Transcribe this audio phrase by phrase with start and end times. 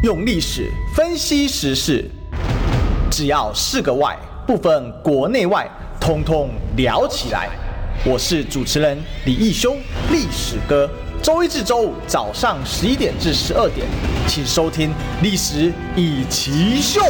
[0.00, 2.08] 用历史分析时事，
[3.10, 5.68] 只要是个“外”，不分国内外，
[6.00, 7.48] 通通聊起来。
[8.06, 9.74] 我是主持人李义修，
[10.12, 10.88] 历史哥。
[11.20, 13.88] 周一至周五早上十一点至十二点，
[14.28, 14.90] 请收听
[15.20, 17.00] 《历史一奇秀》。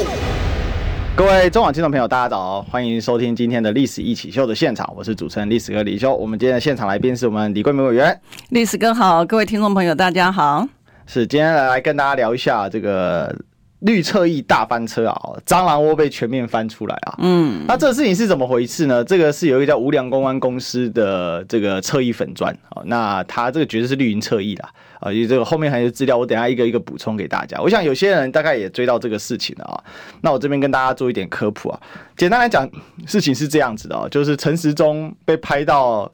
[1.15, 6.15] 各位中网听众朋友，大家早，欢迎收听今天的《历史一起秀》的现场，我是主持人历史哥李修。
[6.15, 8.19] 我们今天的现场来宾是我们李桂明委员。
[8.49, 10.67] 历史哥好，各位听众朋友，大家好。
[11.11, 13.35] 是，今天来跟大家聊一下这个
[13.79, 17.15] 绿侧翼大翻车啊，蟑螂窝被全面翻出来啊。
[17.17, 19.03] 嗯，那这个事情是怎么回事呢？
[19.03, 24.69] 这个是有一个叫无良公关公司的这个侧翼粉砖啊，那他这个绝对是绿营侧翼啦
[25.01, 27.59] 啊，因为这个后面还有资料，我等下一个一个补充给大家。
[27.59, 29.83] 我想有些人大概也追到这个事情了啊，
[30.21, 31.81] 那我这边跟大家做一点科普啊，
[32.19, 32.71] 简单来讲，
[33.07, 36.13] 事情是这样子的啊，就是陈时中被拍到。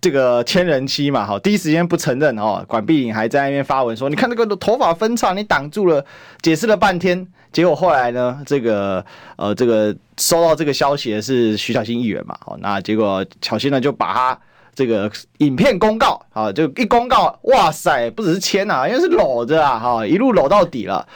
[0.00, 2.64] 这个千人妻嘛，哈，第一时间不承认哦。
[2.68, 6.04] 管碧玲还在那边发文说：“你看那个头发分叉，你挡住了，
[6.42, 9.04] 解释了半天。”结果后来呢，这个
[9.36, 14.38] 呃，这个收到这个消息的是徐小新议员嘛，哦，那结果巧芯呢就把他
[14.74, 21.06] 这个影片公告啊，就一公告，哇塞，不只是牵啊，因为是搂着啊，哈，一路搂到底了。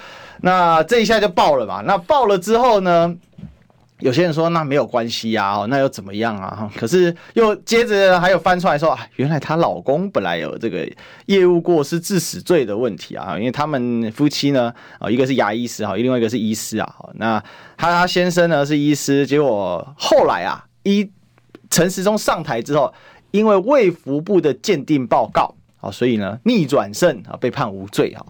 [0.40, 1.82] 那这一下就爆了嘛。
[1.86, 3.14] 那爆了之后呢？
[4.02, 6.68] 有些人说那没有关系呀，哦，那又怎么样啊？
[6.76, 10.86] 可是又接着还有翻出来说，啊，原来她老公本来有这个
[11.26, 16.92] 业务过失致死罪的问题啊，因为他们夫妻呢，啊，一个是牙医师哈，另外一个是医师啊。
[17.14, 17.42] 那
[17.76, 21.08] 他先生呢是医师，结果后来啊，一
[21.70, 22.92] 陈时中上台之后，
[23.30, 28.26] 因为卫福部的鉴定报告啊，所以呢逆转胜啊，被判无罪啊。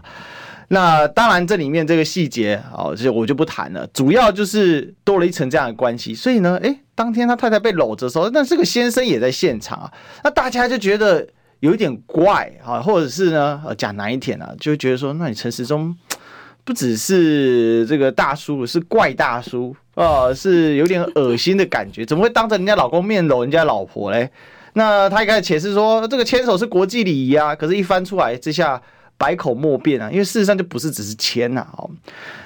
[0.73, 3.87] 那当然，这里面这个细节哦，这我就不谈了。
[3.93, 11.27] 主要就是多了一层这样的关系，所以呢，诶，当天他太太被搂着的时候，那这个先生也在现场啊，那大家就觉得
[11.59, 15.95] 有一点怪啊，或者是呢，讲难一点啊，就觉得说，那你陈时中
[16.65, 24.27] 不只是这个大叔，是怪大叔啊，是有点恶心的感觉，怎么会当着人家老公面搂人家老婆嘞？
[24.73, 28.81] 那他一开始解释说，这个牵手是国际礼仪啊，可是一翻出来之下。
[29.17, 31.89] 百口莫辩啊，因为事实上就不是只是签呐哦，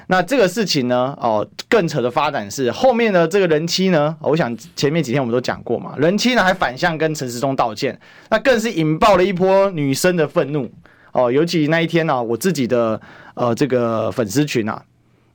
[0.07, 10.69] 那这个事情呢哦，更扯的发展是后面的这个人妻呢，我想前面几天我们都讲过嘛，人妻呢还反向跟陈时中道歉，那更是引爆了一波女生的愤怒
[11.13, 13.01] 哦，尤其那一天呢，我自己的
[13.33, 14.83] 呃这个粉丝群啊，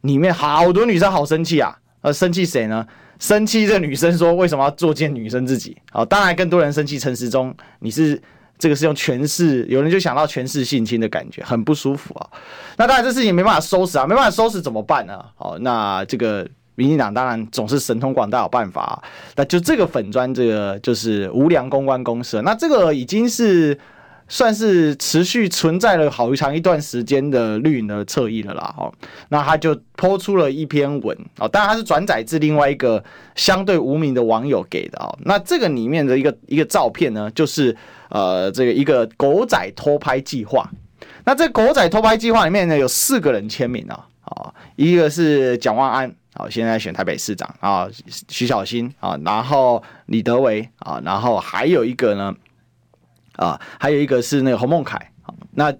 [0.03, 2.87] 里面好多女生好生气啊，呃生气谁呢？
[3.19, 5.77] 生气这女生说为什么要作践女生自己？
[5.93, 8.21] 哦，当然更多人生气陈时中，你是。
[8.63, 12.31] 这个是用权势，有人就想到权势性侵的感觉，很不舒服啊。
[12.77, 15.21] 那当然，这事情没办法收拾啊，没办法收拾怎么办呢？
[15.39, 19.03] 哦，那这个民进党当然总是神通广大有办法。
[19.35, 23.77] 那就这个粉砖，这个就是无良公关公社，那这个已经是。
[24.29, 28.91] 算是持续存在了好长一段时间的绿营的侧翼了啦，哦，
[29.29, 33.03] 那他就抛出了一篇文哦，当然他是转载自另外一个
[33.35, 37.77] 相对无名的网友给的哦，那这个里面的一个一个照片呢，就是
[38.13, 40.71] 呃这个一个狗仔偷拍计划，
[41.25, 47.89] 那这狗仔偷拍计划里面呢有四个人签名啊，啊，一个是蒋万安，啊，现在选台北市长啊，
[48.29, 52.35] 徐小新啊，然后李德维啊，然后还有一个呢。
[53.37, 55.11] 啊，还有一个是那个洪孟楷，
[55.53, 55.75] 那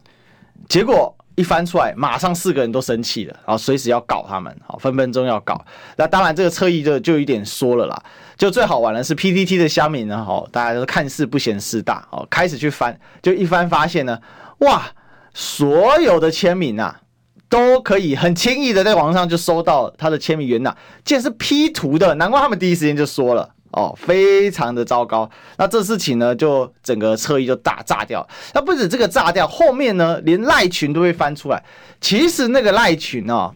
[0.71, 5.65] 结果一翻出来，马上四个人都生气了，然后随时要搞他们，好，分分钟要搞。
[5.97, 8.03] 那当然这个侧翼就就有点说了啦，
[8.37, 14.19] 就最好玩的是 PTT 的乡民呢，好，大家都看似不嫌事大，哦，开始去翻，就一翻发现呢，
[14.59, 14.83] 哇，
[15.33, 17.01] 所有的签名啊，
[17.49, 23.55] 都可以很轻易的在网上就收到他的签名源呐，竟然是 P 图的，难怪他们第一时间就说了。
[23.73, 25.29] 哦，非常的糟糕。
[25.57, 28.27] 那这事情呢，就整个车衣就大炸掉。
[28.55, 31.63] 那不止这个炸掉，后面呢，连赖群都会翻出来。
[32.01, 33.53] 其实那个赖群哦，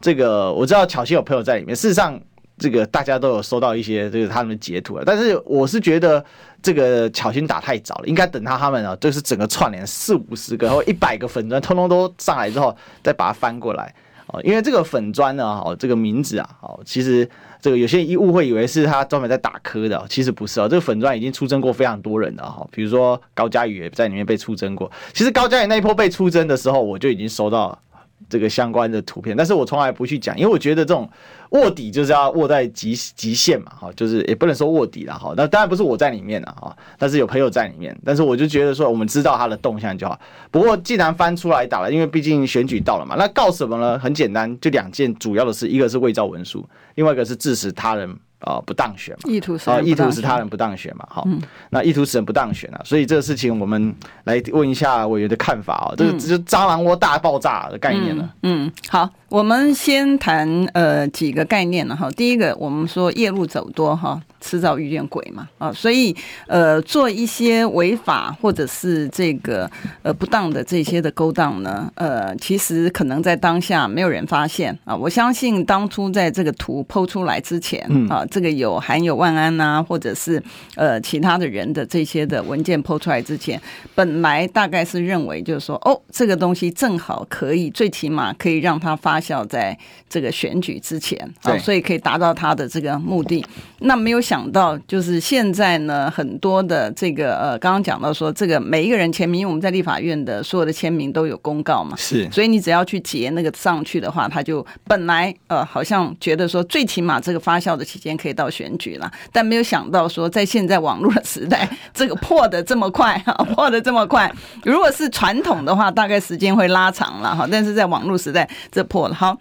[0.00, 1.76] 这个我知道巧心有朋友在里面。
[1.76, 2.18] 事实上，
[2.58, 5.04] 这个大家都有收到一些这个他们的截图了。
[5.04, 6.24] 但是我是觉得
[6.62, 13.94] 这个巧心打太早了，应该等他他们啊，就是整个串联四五十个或一百个粉专，通通都上来之后，再把它翻过来。
[14.32, 17.28] 哦，因为这个粉砖呢，哦，这个名字啊，哦，其实。
[17.62, 20.66] 这个有些人一误会以为是他专门在打磕的，其实不是哦。
[20.66, 24.90] 这个粉砖已经出征过非常多人了哈，比如说高佳宇也在里面被出征过。
[25.12, 27.78] 其实高佳宇那一波被出征的时候，我就已经收到了
[28.28, 31.08] 这个相关的图片，但是我从来不去讲，因为我觉得这种。
[31.50, 40.16] 卧底就是要卧在极极限嘛，哈，就是也不能说卧底了，哈，那当然不是我在里面了，哈，但是有朋友在里面，但是我就觉得说，我们知道他的动向就好。
[40.52, 43.98] 不过既然翻出来打了，因为毕竟选举到了嘛，那告什么呢？
[43.98, 46.64] 很简单，就两件主要的事，一个是伪造文书，
[46.94, 51.40] 另外一个是致使他人啊、呃、不当选嘛，意图是啊意图使他人不当选嘛，好，嗯、
[51.70, 53.94] 那意图使人不当选啊，所以这个事情我们
[54.24, 58.24] 来问一下委员的看法啊、哦，这个这就蟑螂窝大爆炸的概念了。
[58.42, 62.10] 嗯，嗯，好，我们先谈呃几个概念了哈。
[62.12, 64.20] 第一个，我们说夜路走多哈。
[64.42, 66.16] 迟早遇见鬼嘛啊，所以
[66.46, 69.70] 呃，做一些违法或者是这个
[70.00, 74.96] 呃不当的这些的勾当呢，呃，其实可能在当下没有人发现啊。
[74.96, 80.42] 我相信当初在这个图 PO 出来之前啊，这个有含有万安呐，或者是
[80.76, 83.60] 呃其他的人的这些的文件 PO 出来之前，
[83.94, 89.76] 本来大概是认为就是说，哦，这个东西正好可以，最起码可以让它发酵在
[90.08, 93.44] 这个选举之前啊，所以可以达到它的这个目的。
[93.80, 94.20] 那没有。
[94.30, 114.30] 想到就是现在呢，很多的这个呃，刚刚讲到说，这个每一个人签名，因为我们在立法院的所有的签名都有公告嘛，是，所以你只要去截那个上去的话，他就本来呃好像觉得说，最起码这个发酵的期间可以到选举了，但没有想到说，在现在网络的时代， 这个破的这么快哈， 破的这么快，
[114.64, 119.36] 如果是传统的话，大概时间会拉长了哈，但是在网络时代这破了好。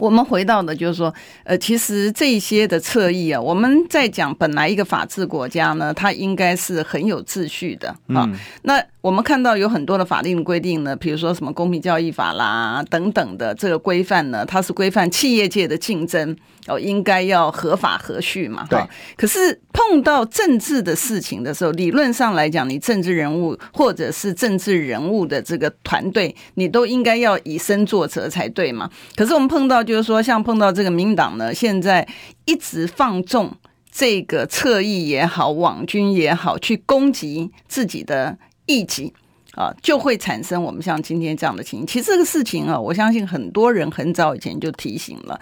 [0.00, 1.14] 我们回到的，就是说，
[1.44, 8.28] 呃，其实这些的侧翼啊，我们在讲，本来一个法治国家呢，它应该是很有秩序的啊。
[8.62, 16.34] 那我们看到有很多的法令规定呢，比如说什么公平交易法啦等等的这个规范呢，它是规范企业界的竞争
[16.66, 18.66] 哦，应该要合法合序嘛。
[18.70, 18.82] 对。
[19.14, 28.88] 可是碰到政治的事情的时候，理论上来讲，你政治人物或者是政治人物的这个团队，你都应该要以身作则才对嘛。
[29.14, 29.84] 可是我们碰到。
[29.84, 32.08] 就是说，像碰到这个民党呢，现在
[32.46, 33.52] 一直放纵
[33.92, 39.12] 这个侧翼也好，网军也好，去攻击自己的异己
[39.54, 41.86] 啊，就会产生我们像今天这样的情形。
[41.86, 45.38] 其实这个事情啊，我相信很多人很早以前就提醒了，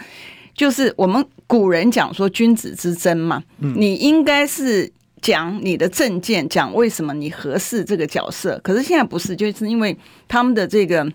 [0.55, 8.61] 就是我们古人讲说君子之争嘛，你应该是讲你的证件，讲为什么你合适这个角色。
[8.63, 9.97] 可是现在不是，就是因为
[10.29, 11.07] 他们的这个。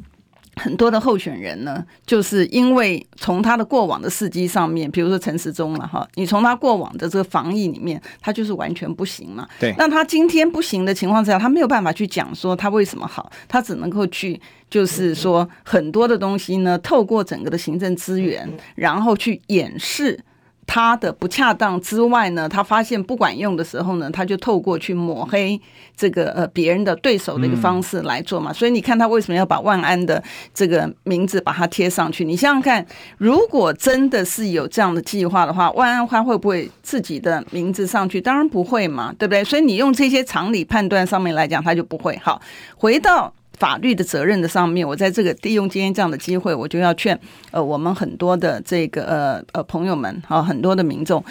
[0.58, 9.48] 很多的候选人呢，就是因为从他的过往的事迹上面，比如说陈时中了哈，你从他过往的这个防疫里面，他就是完全不行嘛。
[9.60, 9.74] 对。
[9.78, 14.40] 那他今天不行的情况之下，他没有办法去讲说他为什么好，他只能够去
[14.70, 20.20] 就是说很多的东西呢，透过整个的行政资源，然后去掩饰。
[20.68, 25.60] 他的不恰当之外呢，他发现不管用的时候呢，他就透过去抹黑
[25.96, 28.52] 这个呃别人的对手的一个方式来做嘛。
[28.52, 30.22] 所以你看他为什么要把万安的
[30.54, 32.26] 这个名字把它贴上去？
[32.26, 32.86] 你想想看，
[33.18, 38.20] 如果真的是有这样的计划的话，万安花会不会自己的名字上去？
[38.20, 39.44] 当然不会嘛，对不对？
[39.44, 42.20] 所以你用这些常理判断上面来讲，他就不会。
[42.22, 42.42] 好，
[42.76, 43.34] 回到。
[43.58, 47.20] 法律的责任的上面，我在这个利用今天这样的机会，我就要劝
[47.52, 51.24] 呃我们很多的这个呃呃朋友们啊，很多的民众，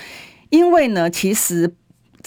[0.50, 1.73] 因为呢，其实。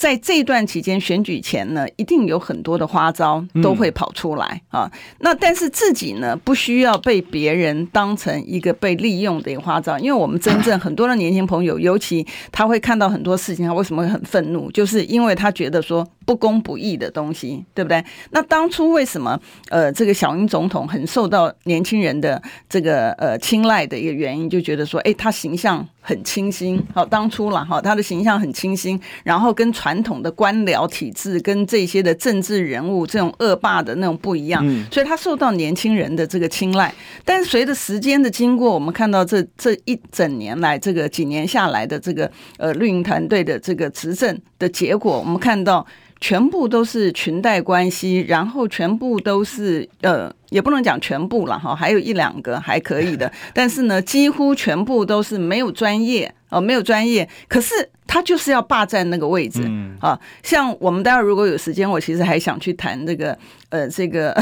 [0.00, 4.90] 在这段期间，选举前呢，一定有很多的花招都会跑出来啊。
[5.18, 14.70] 那但是自己呢，不需要被别人当成一个被利用的一个花招，因为我们真正很多的年轻朋友，尤其他会看到很多事情，他为什么会很愤怒？
[14.70, 18.02] 就是因为他觉得说不公不义的东西，对不对？
[18.30, 19.38] 那当初为什么
[19.68, 25.86] 呃这个小英总统很受到年轻人的这个呃青睐的一个原因，就觉得说，哎，他形象。
[26.00, 36.92] 很清新，好，当初了哈，他的形象很清新，然后跟传统的官僚体制、跟这些的政治人物这种恶霸的那种不一样，所以他受到年轻人的这个青睐。
[37.24, 45.86] 但是随着时间的经过，我们看到这这一整年来，这个几年下来的这个呃绿营团队的这个执政的结果，我们看到。
[46.20, 57.74] 全部都是裙带关系，然后全部都是呃，也不能讲全部了哈，还有一两个还可以的， 但是呢，几乎全部都是没有专业哦，没有专业，可是
[58.06, 59.62] 他就是要霸占那个位置
[60.00, 60.18] 啊。
[60.42, 63.36] 像我们待会如果有时间，我其实还想去谈这个
[63.70, 64.34] 呃，这个。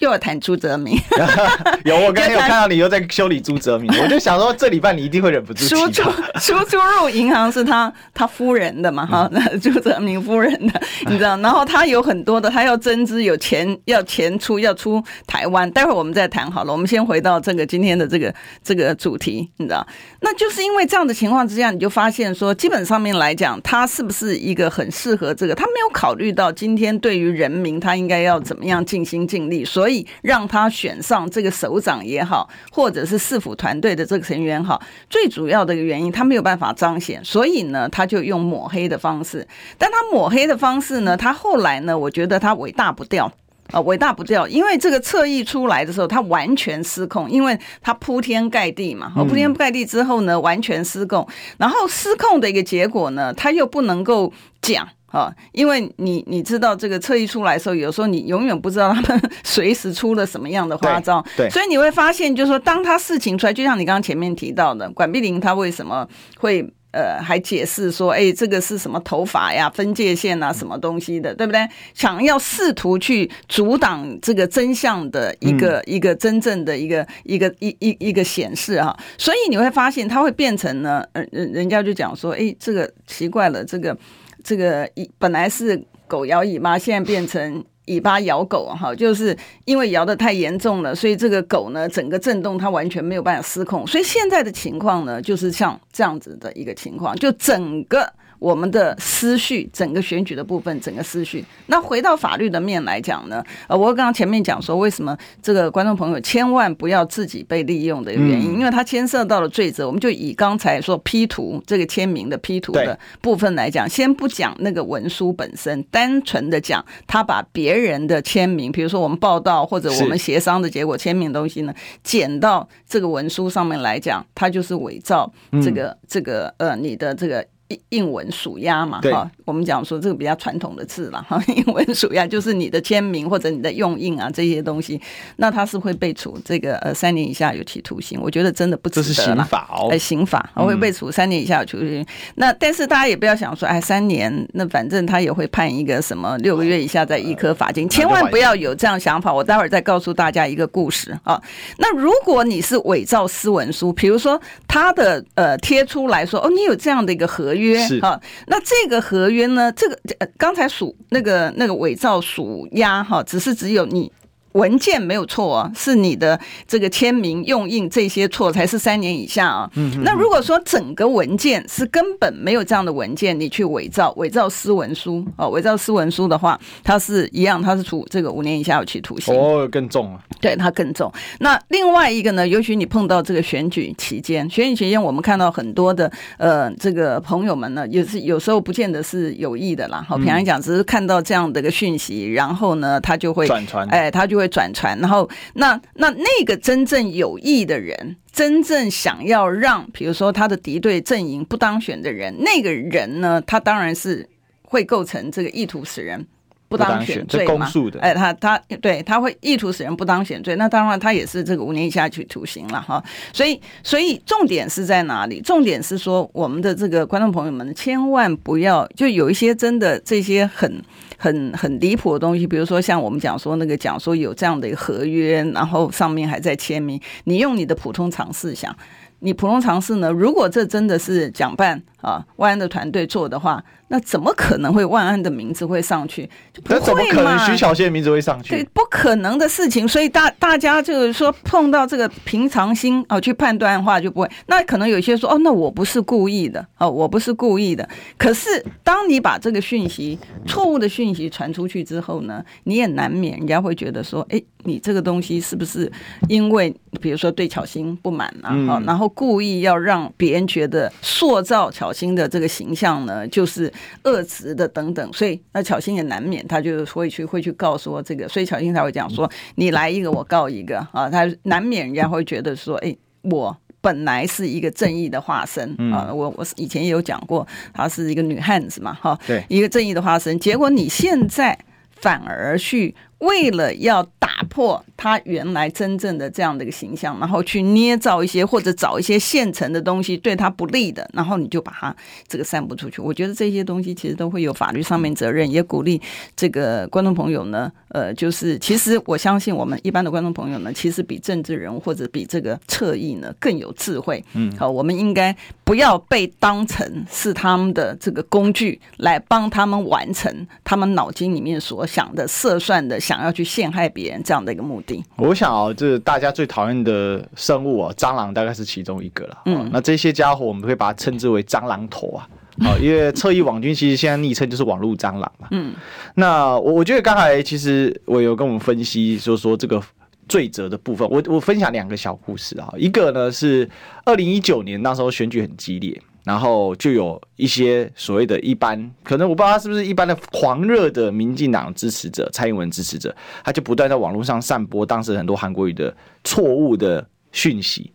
[0.00, 0.98] 又要谈朱泽明，
[1.84, 5.66] 有我刚才有看到你又在修理朱泽明， 我就想说这礼拜你一定会忍不住。
[5.68, 6.02] 出出
[6.40, 19.86] 出出入银行是他他夫人的嘛哈，那朱泽明夫人的， 你知道，然后他有很多的，他要增资有钱要钱出要出台湾，待会儿我们再谈好了，我们先回到这个今天的这个这个主题，你知道，
[20.22, 25.54] 那就是因为这样的情况之下，你就发现说，基本上面来讲，他是不是一个很适合这个？
[25.54, 29.89] 他没有考虑到今天对于人民，他应该要怎么样尽心尽力，所以。
[30.22, 39.46] 让他选上这个首长也好，或者是市府团队的这个成员好，最主要的一个原因，他没有办法彰显，所以呢，他就用抹黑的方式。
[39.78, 43.30] 但他抹黑的方式呢，他后来呢，我觉得他伟大不掉
[43.72, 66.72] 啊，伟大不掉，因为这个侧翼出来的时候，他完全失控，因为他铺天盖地嘛，铺天盖地之后呢，完全失控，然后失控的一个结果呢，他又不能够讲啊，因为你你知道这个侧翼出来的时候，有时候你永远不知道他们 随时出了什么样的花招，对，对，所以你会发现，就是说，当他事情出来，就像你刚刚前面提到的，管碧玲她为什么会。
[66.92, 71.64] 呃，还解释说，哎，这个是什么头发呀、分界线啊，什么东西的，对不对？
[71.94, 83.96] 想要试图去阻挡这个真相的一个、嗯、一个真正的一个一个一一一个显示哈，所以你会发现，它会变成呢，呃，人人家就讲说，哎，这个奇怪了，这个
[84.42, 87.64] 这个以本来是狗咬尾巴，现在变成。
[87.86, 98.12] 尾巴咬狗哈，就是因为摇的太严重了，所以这个狗呢，整个震动它完全没有办法失控，所以现在的情况呢，就是像这样子的一个情况，就整个。
[98.40, 101.44] 我们的思绪，整个选举的部分，整个思绪。
[101.66, 109.86] 那回到法律的面来讲呢，呃，我刚刚前面讲说，为什么这个观众朋友千万不要自己被利用的原因，因为它牵涉到了罪责。
[109.86, 125.30] 我们就以刚才说 P 图这个签名的 P 图的部分来讲，先不讲那个文书本身，单纯的讲他把别人的签名，比如说我们报道或者我们协商的结果签名的东西呢，剪到这个文书上面来讲，它就是伪造
[125.62, 127.46] 这个这个呃你的这个。
[127.90, 135.00] 印文署押嘛，哈，我们讲说这个比较传统的字了，哈， 印文署押就是你的签名或者你的用印啊这些东西，
[135.36, 139.06] 那他是会被处这个呃三年以下有期徒刑，我觉得真的不值得了。
[139.06, 142.04] 这是刑法哦，哎，刑法会被处三年以下有期徒刑。
[142.34, 149.32] 那但是大家也不要想说，哎，三年那反正他也会判一个什么六个月以下再一颗罚金，千万不要有这样想法。
[149.32, 151.40] 我待会儿再告诉大家一个故事啊。
[151.78, 157.59] 那如果你是伪造私文书，比如说他的呃贴出来说，哦，你有这样的一个合约。
[157.60, 159.70] 约是哈，那这个合约呢？
[159.72, 159.98] 这个
[160.36, 164.10] 刚才属那个那个伪造属押哈，只是只有你。
[164.52, 169.70] 文件没有错啊，是你的这个签名用印这些错才是三年以下啊。
[169.76, 179.32] 嗯那如果说整个文件是根本没有这样的文件，你去伪造伪造私文书啊，伪造私文书的话，它是一样，它是处这个五年以下有期徒刑。
[179.32, 180.20] 哦，更重啊。
[180.40, 181.12] 对，它更重。
[181.38, 190.04] 那另外一个呢，尤其你碰到这个选举期间，选举期间我们看到很多的呃这个朋友们呢，也是有时候不见得是有意的啦。
[190.08, 194.39] 好，平常讲只是看到这样的一个讯息，然后呢，他就会转传，哎，他就。
[194.40, 204.28] 会转传，然后那那那个真正有意的人，真正想要让，比如说他的敌对阵营不当选的人，那个人呢，他当然是
[204.62, 206.26] 会构成这个意图使人
[206.68, 207.70] 不当选罪嘛。
[208.00, 213.02] 哎，他他对他会意图使人不当选罪，那当然他也是这个五年以下去徒刑了哈。
[213.32, 215.40] 所以所以重点是在哪里？
[215.40, 220.82] 重点是说我们的这个观众朋友们千万不要就有一些真的这些很。
[221.20, 228.74] 很很离谱的东西，比如说像我们讲说那个讲说有这样的一个合约，然后上面还在签名，你用你的普通常识想，
[229.18, 230.10] 你普通常识呢？
[230.10, 233.62] 如果这真的是蒋办啊万安的团队做的话。
[233.92, 236.24] 那怎么可能会万安的名字会上去？
[236.52, 236.86] 就不会嘛？
[236.86, 238.50] 怎么可能徐小仙的名字会上去？
[238.50, 239.86] 对，不可能的事情。
[239.86, 244.30] 所以大大家就是说碰到这个平常心啊，去判断的话就不会。
[244.46, 247.88] 那可能有些说哦，那我不是故意的哦，我不是故意的。
[248.16, 250.16] 可是当你把这个讯息
[250.46, 255.90] 错误的讯息传出去之后呢，你也难免人家会觉得说，哎，你这个东西是不是
[256.28, 258.54] 因为比如说对巧心不满啊？
[258.68, 263.72] 好，然后故意要让别人觉得塑造巧心的这个形象呢，就是。
[264.04, 281.58] 恶职的等等，所以那巧心也难免，他就会去会去告说这个，所以巧心才会讲说，你来一个我告一个啊，他难免人家会觉得说，哎，我本来是一个正义的化身啊，我我以前也有讲过，她是一个女汉子嘛，哈，对，一个正义的化身，结果你现在
[281.96, 282.94] 反而去。
[283.20, 291.94] 为了要打破他原来真正的这样的一个形象，然后去捏造一些或者找一些现成的东西对他不利的，然后你就把它
[292.26, 293.02] 这个散布出去。
[293.02, 296.00] 我觉得这些东西其实都会有法律上面责任，也鼓励
[296.34, 304.24] 这个观众朋友呢，呃，就是其实我相信我们一般的观众朋友呢，其实比政治人物或者比这个侧翼呢更有智慧。
[304.32, 312.98] 嗯，好，我们应该不要被当成是他们的这个工具来帮他们完成他们脑筋里面所想的设算的。
[313.10, 319.38] 想要去陷害别人这样的一个目的，我想哦，这大家最讨厌的生物哦，蟑螂大概是其中一个了。
[319.46, 322.28] 嗯，那这些家伙我们可以把它称之为蟑螂头啊。
[322.60, 325.48] 好，因为侧翼网军其实现在昵称就是网络蟑螂嘛。
[325.50, 325.74] 嗯，
[326.14, 329.82] 那我我觉得刚才其实我有跟我们分析，就是说这个
[330.28, 332.72] 罪责的部分，我我分享两个小故事啊。
[332.76, 333.68] 一个呢是
[334.04, 336.00] 二零一九年那时候选举很激烈。
[336.30, 347.92] 然后就有一些所谓的一般，可能我不知道他是不是一般的狂热的民进党支持者、蔡英文支持者，他就不断在网络上散播当时很多韩国语的错误的讯息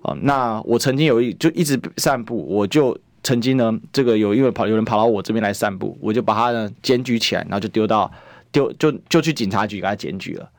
[0.00, 0.16] 啊。
[0.22, 8.10] 那我曾经有一就一直散布，我就曾经呢，这个有因为跑有人跑到我这边来散布，我就把他呢检举起来，然后就丢到
[8.50, 10.50] 丢就就去警察局给他检举了。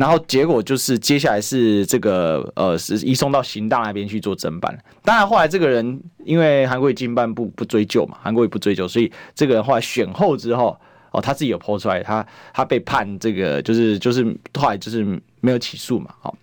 [0.00, 4.74] 然后结果就是，接下来是这个呃，是移送到刑大那边去做侦办。
[5.02, 10.74] 当然后来这个人因为韩国瑜经办不不追究嘛，韩国瑜不追究，所以这个人后来选后之后，
[11.10, 14.24] 哦，他自己有 po 出来，他他被判这个就是就是
[14.58, 15.04] 后来就是
[15.42, 16.14] 没有起诉嘛。
[16.18, 16.34] 好，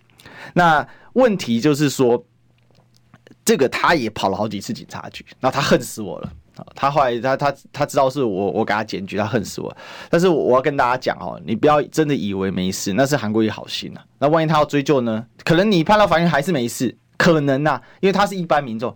[0.54, 2.24] 那问题就是说，
[3.44, 6.32] 这个他也跑了好几次警察局，然后他恨死我了。
[6.74, 9.76] 他后来他他他知道是我我给他检举，他恨死我。
[10.10, 14.04] 但是我要跟大家讲哦，你不要真的以为没事，那是韩国瑜好心啊。
[14.18, 15.24] 那万一他要追究呢？
[15.44, 18.94] 可能你判到法院还是没事，可能呐、啊，因为他是一般民众。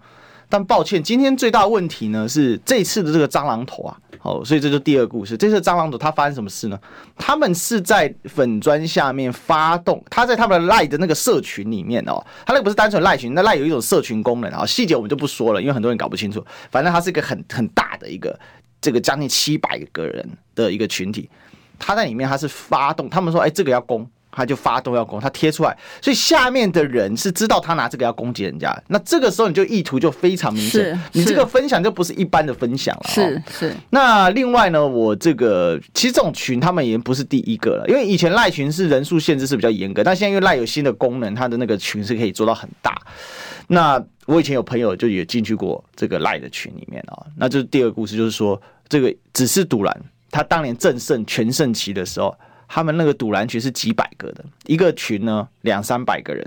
[0.49, 5.37] 但抱歉，今天最大的问题呢是这次的这个蟑螂头啊，哦，所以这就第二个故事。
[5.37, 6.79] 这次蟑螂组他发生什么事呢？
[7.17, 16.45] 他们是在粉砖下面发动，他在他们的赖的那个社群里面哦，他那个不是单纯赖群，那赖有一种社群功能啊，细节我们就不说了，因为很多人搞不清楚。
[16.71, 18.39] 反正他是一个很很大的一个
[18.81, 21.29] 这个将近七百个人的一个群体，
[21.79, 24.09] 他在里面他是发动，他们说哎这个要攻。
[24.35, 28.75] 他就发动要攻，他贴出来，所以下面的人是知道他拿这个要攻击人家。
[28.89, 33.03] 那这个时候你就意图就非常明显，你这个分享就不是一般的分享了。
[33.07, 33.77] 是是。
[33.91, 42.97] 那另外呢，我这个其实这种群他们也不是第一个了，因为以前赖群是人数限制是比较严格，但现在因为赖有新的功能，它的那个群是可以做到很大。
[43.69, 52.35] 那我以前有朋友就也进去过这个赖的群里面啊，那就是第二个故事，就是说这个只是赌蓝，他当年正盛全盛期的时候。
[52.75, 56.43] 他们那个赌篮群是几百个的，一个群呢两三百个人，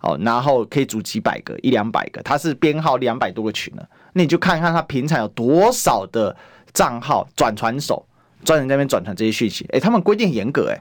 [0.00, 3.82] 哦，然后可以组几百个，一两百个，他是编号两百多个群呢。
[4.12, 6.36] 那你就看看他平常有多少的
[6.72, 8.06] 账号转传手，
[8.44, 9.66] 专人在那边转传这些讯息。
[9.70, 10.80] 诶、他们规定严格，诶，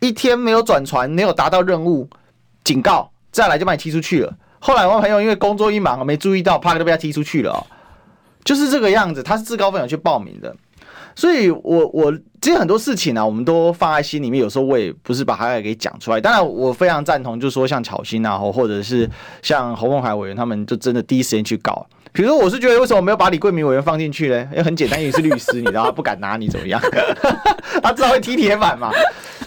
[0.00, 2.06] 一天没有转传，没有达到任务，
[2.62, 4.36] 警告，再来就把你踢出去了。
[4.58, 7.64] 后来我朋友因为工作一忙没注意到，啪就被他踢出去了，哦，
[8.44, 9.22] 就是这个样子。
[9.22, 10.54] 他是自告奋勇去报名的。
[11.16, 14.40] 所以，我我其实很多事情呢、啊，我们都放在心里面。
[14.40, 16.20] 有时候我也不是把它给讲出来。
[16.20, 19.08] 当然，我非常赞同，就是说像巧芯啊，或者是
[19.42, 21.86] 像侯孟海委员，他们就真的第一时间去搞。
[22.12, 24.48] 比如说，我是觉得为什么没有把李桂明委员放进去呢？
[24.50, 26.80] 因为很简单，因为是律师，你知道他不敢拿你怎么样？
[27.82, 28.90] 他知道会踢铁板嘛？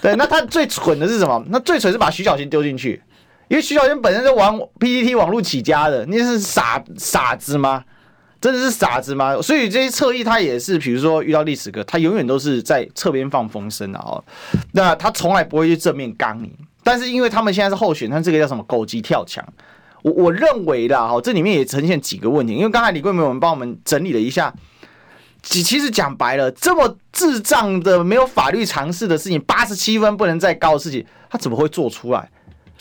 [0.00, 1.42] 对，那他最蠢的是什么？
[1.48, 3.02] 那最蠢是把徐小新丢进去，
[3.48, 7.84] 因为徐小新本身是玩 PPT 网络起家的，你是傻傻子吗？
[8.42, 9.40] 真的是傻子吗？
[9.40, 14.22] 所以这些侧翼他也是，比如说遇到历史哥，他永远都是在侧边放风声的哦。
[14.72, 16.52] 那他从来不会去正面刚你。
[16.82, 19.46] 但是因为他们现在是候选，他这个叫什么狗急跳墙？
[20.02, 22.52] 我我认为的哈，这里面也呈现几个问题。
[22.52, 24.52] 因为刚才李贵明我们帮我们整理了一下，
[25.40, 32.28] 其其实讲白了，这么智障的、没有法律常识的事情，八十七分不能再高的事情，他怎么会做出来？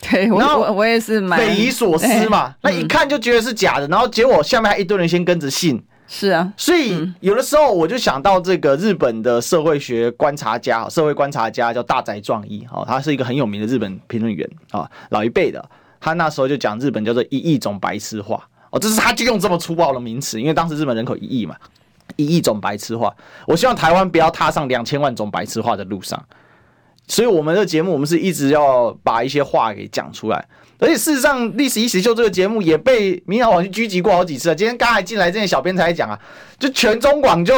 [0.10, 2.56] 对，我我我也是蛮匪夷所思嘛。
[2.62, 5.82] 那一看就觉得是假的，然后结果下面还一堆人先跟着信。
[6.08, 15.64] 是啊，所以有的时候我就想到这个日本的社会学观察家，社会观察家叫大宅壮一，哈，他是一个很有名的日本评论员啊，老一辈的。
[16.02, 21.56] 他那时候就讲日本叫做一亿种白痴化，哦，这是他就用这么粗暴的名词，因为当时日本人口一亿嘛，
[22.18, 23.16] 一亿种白痴化。
[23.46, 26.22] 我希望台湾不要踏上两千万种白痴化的路上。
[27.08, 30.48] 所以我们的节目，我们是一直要把一些话给讲出来，
[30.80, 34.56] 而且事实上，历史一起秀这个节目也被民进党去狙击过好几次啊。
[34.56, 36.20] 今天刚才进来这些小编才讲啊，
[36.60, 37.54] 就全中广就。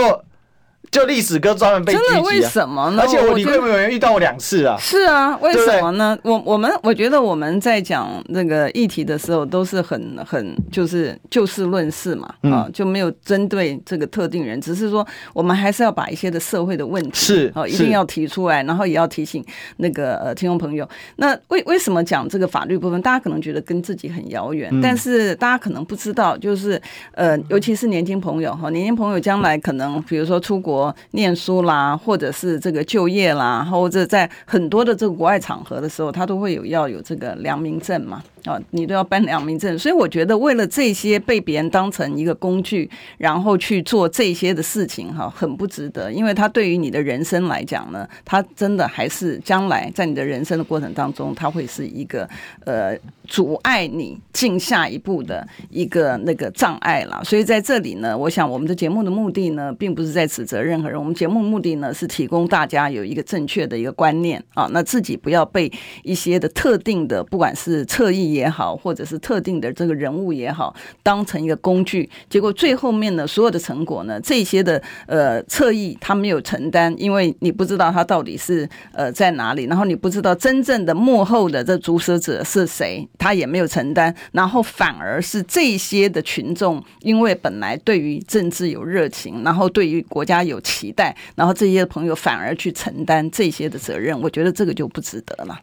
[0.91, 3.01] 就历史哥专门被真的为什么呢？
[3.01, 4.77] 而且我李贵明委员遇到我两次啊。
[4.79, 6.15] 是啊，为什么呢？
[6.23, 19.43] 我我们我觉得我们在讲那个议题的时候，都是很很就是就事论事嘛，啊，就没有针对这个特定人，只是说我们还是要把一些的社会的问题是啊，一定要提出来，然后也要提醒
[19.77, 20.87] 那个呃听众朋友。
[21.15, 23.01] 那为为什么讲这个法律部分？
[23.01, 26.79] 大家可能觉得跟自己很遥远，但是大家可能不知道，就是
[27.13, 30.72] 呃，尤其是年轻朋友哈，年轻朋友将来可能比如说出国。
[31.11, 38.23] 念书啦，或者是这个就业啦，或者在很多的这个国外场合的时候，他都会有要有这个良民证嘛。
[38.45, 46.11] 啊，你都要办良民证，所以我觉得为了这些被别人当成一个工具，然后去做这些的事情，哈，很不值得。
[46.11, 52.27] 因为他对于你的人生来讲呢，他真的还是将来在你的人生的过程当中，他会是一个
[52.65, 52.97] 呃
[53.29, 57.23] 阻碍你进下一步的一个那个障碍了。
[57.23, 65.71] 所以在这里呢，我想我们的节目的目的呢，并不是在指责任何人，我们节目目的呢是提供大家有一个正确的一个观念啊，那自己不要被
[66.03, 68.32] 一些的特定的，不管是侧翼。
[68.33, 95.59] 也好，或者是特定的这个人物也好，当成一个工具，结果最后面呢，所有的成果呢，这些的呃侧翼他没有承担，因为你不知道他到底是呃在哪里，然后你不知道真正的幕后的这主使者是谁，他也没有承担，然后反而是这些的群众，因为本来对于政治有热情，然后对于国家有期待，然后这些朋友反而去承担这些的责任，我觉得这个就不值得了。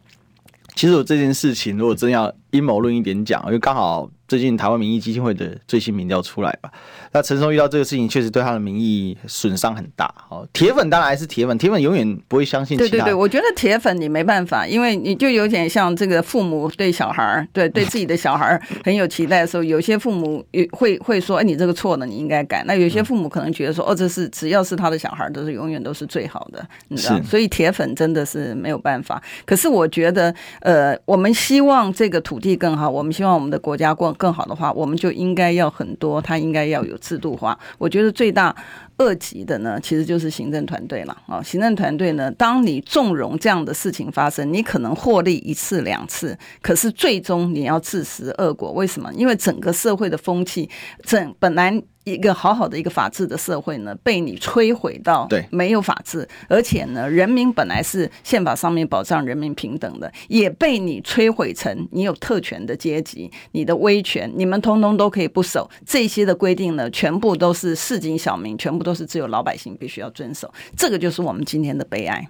[0.77, 4.11] 其实我这件事情，如果真要阴谋论一点讲，因为刚好。
[4.31, 6.71] 最近台湾民意基金会的最新民调出来吧，
[7.11, 10.07] 那陈松遇到这个事情，确实对他的民意损伤很大。
[10.29, 12.79] 哦，铁粉当然还是铁粉，铁粉永远不会相信。
[12.79, 22.63] 对对对，我觉得铁粉你没办法，因为你就有点像这个父母对小孩儿，对 对自己的小孩儿很有期待的时候，有些父母会会说，哎，你这个错了，你应该改。
[22.69, 27.21] 那有些父母可能觉得说，哦，这是只要是他的小孩，都是永远都是最好的，你知道？
[27.23, 29.21] 所以铁粉真的是没有办法。
[29.45, 37.57] 可是我觉得，呃，我们希望这个土地更好，我们希望我们的国家过更好的话，我们就应该要很多，它应该要有制度化。
[37.79, 38.55] 我觉得最大
[38.97, 41.43] 二级的呢，其实就是行政团队了啊。
[41.43, 48.73] 行政团队呢，当你纵容这样的事情发生，你可能获利一次两次，可是最终你要自食恶果。
[48.73, 49.13] 为什么？
[49.13, 50.69] 因为整个社会的风气，
[51.05, 51.83] 整本来。
[52.13, 65.69] 一个好好的一个法治的社会呢，被你摧毁到没有法治，而且呢，人民本来是宪法上面保障人民平等的，也被你摧毁成你有特权的阶级，你的威权，你们通通都可以不守。
[65.87, 72.29] 这些的规定呢，全部都是市井小民，全部都是只有老百姓必须要遵守，这个就是我们今天的悲哀。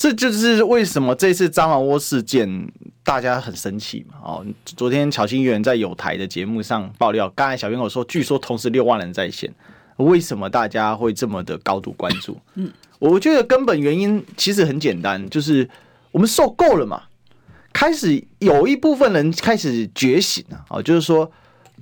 [0.00, 2.66] 这就是为什么这次蟑螂窝事件
[3.04, 4.16] 大家很生气嘛？
[4.24, 9.52] 哦，昨天巧芯议员在有台的节目上爆料，刚才小编我说，据说同时六万人在线，
[9.98, 12.34] 为什么大家会这么的高度关注？
[12.54, 15.68] 嗯，我觉得根本原因其实很简单，就是
[16.12, 17.02] 我们受够了嘛，
[17.70, 21.30] 开始有一部分人开始觉醒了啊，就是说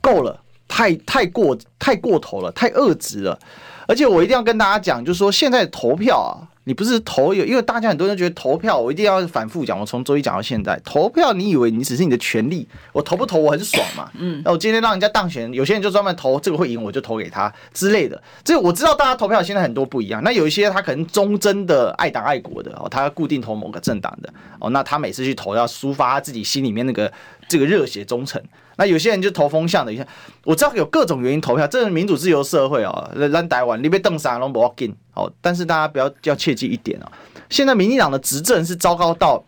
[0.00, 3.38] 够了，太太过太过头了，太恶质了，
[3.86, 6.50] 而且我一定要跟大家讲，就是说现在投票啊。
[6.68, 9.80] 你不是投有，因为大家很多人觉得投票，我一定要反复讲。
[9.80, 12.68] 我从周一讲到现在，投票，你以为你只是你的权利？
[12.92, 14.10] 我投不投我很爽嘛？
[14.18, 18.22] 嗯，那我今天让人家当选，有些人就专门投这个会赢，我就投给他之类的。
[18.44, 20.22] 这我知道，大家投票现在很多不一样。
[20.22, 27.10] 那有一些他可能忠贞的爱党爱国的哦，他要固定投某个政党的哦，那他每次去投要抒发他自己心里面那个
[27.48, 28.42] 这个热血忠诚。
[28.76, 30.06] 那有些人就投风向的，一下
[30.44, 33.10] 我知道有各种原因投票，这是民主自由社会哦。
[33.32, 37.10] 咱台湾你被邓三龙不要紧哦，但是大家不要要切记一点哦，
[37.50, 39.42] 现在民进党的执政是糟糕到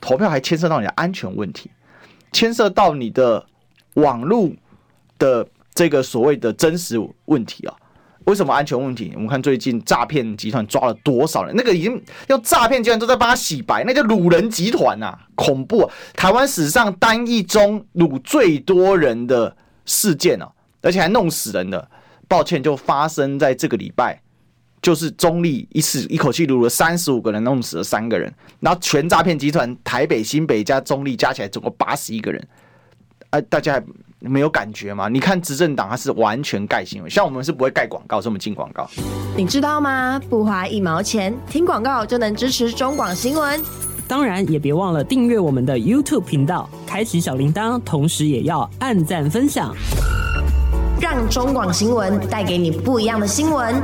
[0.00, 1.70] 投票还牵涉到你的安全问题，
[2.32, 3.46] 牵涉到你的
[3.94, 4.50] 网络
[5.18, 7.74] 的这个所谓的真实问题啊。
[8.24, 9.12] 为什么安全问题？
[9.14, 11.54] 我们看最近诈骗集团抓了多少人？
[11.54, 15.90] 那个已经要诈骗集团都在帮他洗白，那叫掳人集团呐，恐怖！
[16.14, 21.88] 台湾史上单一宗掳最多人的事件啊，而且还弄死人的。
[22.26, 24.18] 抱歉，就发生在这个礼拜，
[24.80, 28.32] 就是中立一次一口气掳了三十五个人，弄死了三个人。
[28.60, 32.48] 然后全诈骗集团台北、新北加中立加起来总共八十一个人。
[33.30, 33.82] 哎，大家。
[34.20, 35.08] 没有感觉吗？
[35.08, 38.88] 你看执政党，它是完全盖新闻，像我们是不会盖广告，这么进广告。
[39.36, 40.20] 你知道吗？
[40.30, 43.60] 不花一毛钱，听广告就能支持中广新闻。
[44.06, 49.74] 当然，也别忘了订阅我们的 YouTube 频道，开启小铃铛，同时也要按赞分享，
[51.00, 53.74] 让中广新闻带给你不一样的新闻。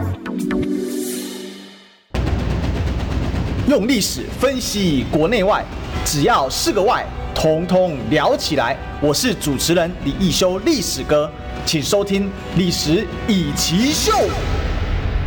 [3.69, 5.64] 用历史分析国内外，
[6.05, 7.07] 只要是个“外”。
[7.42, 8.76] 通通聊起来！
[9.00, 11.33] 我是主持人李一修，历史哥，
[11.64, 12.24] 请收听
[12.55, 14.12] 《历史易起秀》。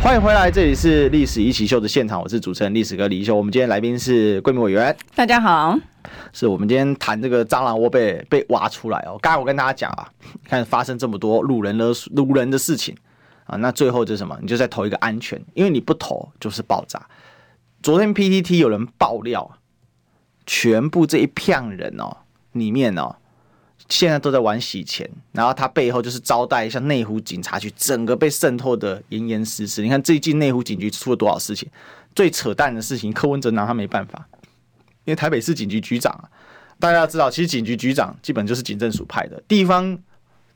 [0.00, 3.34] 欢迎回来，这里是《历史一奇秀》的现场，我是主持人历史哥李一修。
[3.34, 5.76] 我们今天来宾是贵民委员，大家好。
[6.32, 9.18] 是我们今天谈这个蟑螂窝被被挖出来哦。
[9.20, 10.08] 刚才我跟大家讲啊，
[10.48, 12.96] 看发生这么多路人的路人的事情
[13.46, 14.38] 啊，那最后就是什么？
[14.40, 17.04] 你就在投一个安全，因为你不投就是爆炸。
[17.82, 19.58] 昨天 PTT 有人爆料。
[20.46, 22.16] 全部这一票人哦，
[22.52, 23.16] 里面哦，
[23.88, 29.82] 现在都在玩洗钱，然后他背后就是招待像内湖警察局，整个被渗透的严严实实。
[29.82, 31.68] 你看最近内湖警局出了多少事情？
[32.14, 34.24] 最扯淡的事情，柯文哲拿他没办法，
[35.04, 36.30] 因为台北市警局局长啊，
[36.78, 39.98] 大家要知道，其实警局局长基本就是警政署派的，地方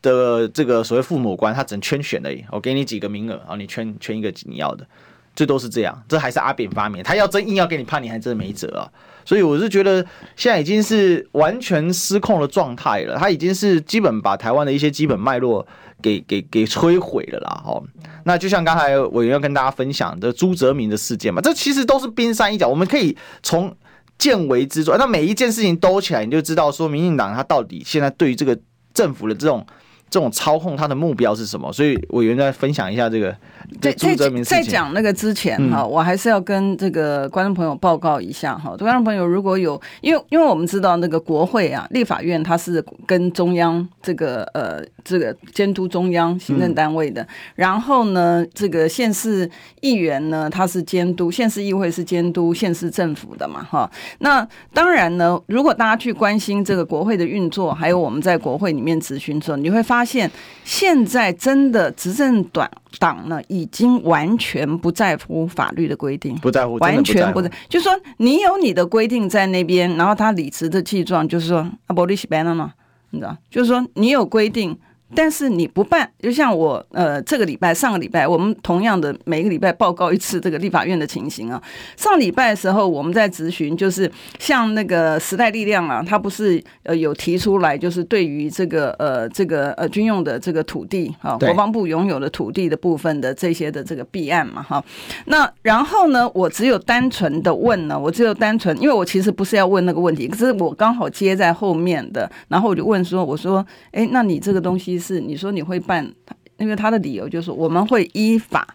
[0.01, 2.45] 的这个所谓父母官，他只能圈选而已。
[2.53, 4.87] 我给你几个名额，然后你圈圈一个你要的，
[5.35, 6.01] 最多是这样。
[6.09, 8.87] 这还是阿扁发明，他要真硬要给你判，你还真没辙啊。
[9.29, 10.03] 所以我是觉得
[10.37, 15.67] 现在已经是完全失控的状态了，他已经是基本把台湾的一些基本脉络
[16.01, 17.63] 给给给摧毁了啦。
[17.63, 17.79] 哈，
[18.25, 22.67] 那就像刚才委员要跟大家分享的朱泽民的事件嘛，这其实都是冰山一角。
[22.67, 23.77] 我们可以从
[24.17, 24.97] 见微知著。
[24.97, 28.59] 那每一件事情兜起来，你就知道说，民进党他到底现在对于这个
[28.95, 29.67] 政府的这种。
[30.11, 31.73] 这种操控他的目标是什么？
[31.73, 33.35] 所以委员再分享一下这个。
[33.83, 38.75] 在在在讲那个之前哈，我还是要跟这个观众朋友报告一下哈。
[38.79, 47.27] 观众朋友如果有，因为因为我们知道那个国会啊，立法院它是跟中央这个呃这个监督中央行政单位的。
[47.57, 49.49] 然后呢，这个县市
[49.83, 53.91] 议员呢，他是监督县市议会是监督县市政府的嘛哈。
[54.21, 59.98] 那当然呢，如果大家去关心这个国会的运作，还有我们在国会里面咨询的时候，你会发。
[59.99, 60.31] 发现
[60.65, 72.73] 现在真的执政党党呢，已经完全不在乎法律的规定，不在乎，完全不在，就是说你有你的规定在那边，然后他理直的气壮，就是说啊，不利西班了嘛，
[73.11, 74.79] 你知道，就是说你有规定。
[75.15, 81.63] 但是你不办，就像我呃，这个礼拜、上个礼拜，我们同样的每个礼拜报告一次这个立法院的情形啊。
[81.97, 94.85] 上礼拜的时候，我们在咨询，就是像那个时代力量啊，他不是呃有提出来，就是对于这个呃这个呃军用的这个土地啊，国防部拥有的土地的部分的这些的这个弊案嘛，哈。
[95.25, 104.98] 那然后呢，我只有单纯的问呢，我只有单纯，因为我其实不是要问那个问题，可是我刚好接在后面的，然后我就问说，我说，哎，那你这个东西。
[104.99, 106.13] 是你说你会办，
[106.57, 108.75] 因为他的理由就是我们会依法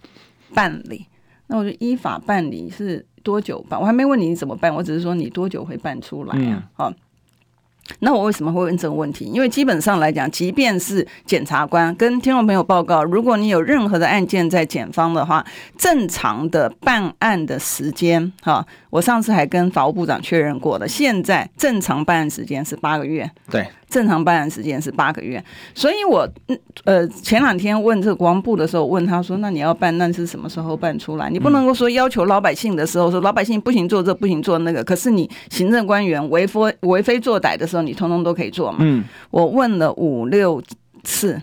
[0.53, 1.05] 办理。
[1.47, 3.79] 那我就依法办理是多久办？
[3.79, 6.63] 我还没问你怎么办，我只是说你多久会办出来啊？
[6.73, 6.95] 好、嗯，
[7.99, 9.25] 那我为什么会问这个问题？
[9.25, 15.45] 因为基本上来讲，即便是检察官跟听众朋友报告，如果你有任何的案件在检方的话，
[15.77, 23.27] 正常的办案的时间，哈，我上次还跟法务部长确认过的，现在正常办案时间是八个月。
[23.49, 23.65] 对。
[23.89, 25.43] 正常办案时间是八个月，
[25.75, 26.27] 所以我
[26.83, 31.29] 呃前两天问这个国防部的时候，问他说：“那你要办，那是什么时候办出来？
[31.29, 40.61] 你不能够说要求老百姓的时候说老百姓不行做这不行做那个，可是你行政官员为非为非作歹的时候，你通通都可以做嘛。”嗯，我问了五六
[41.03, 41.39] 次。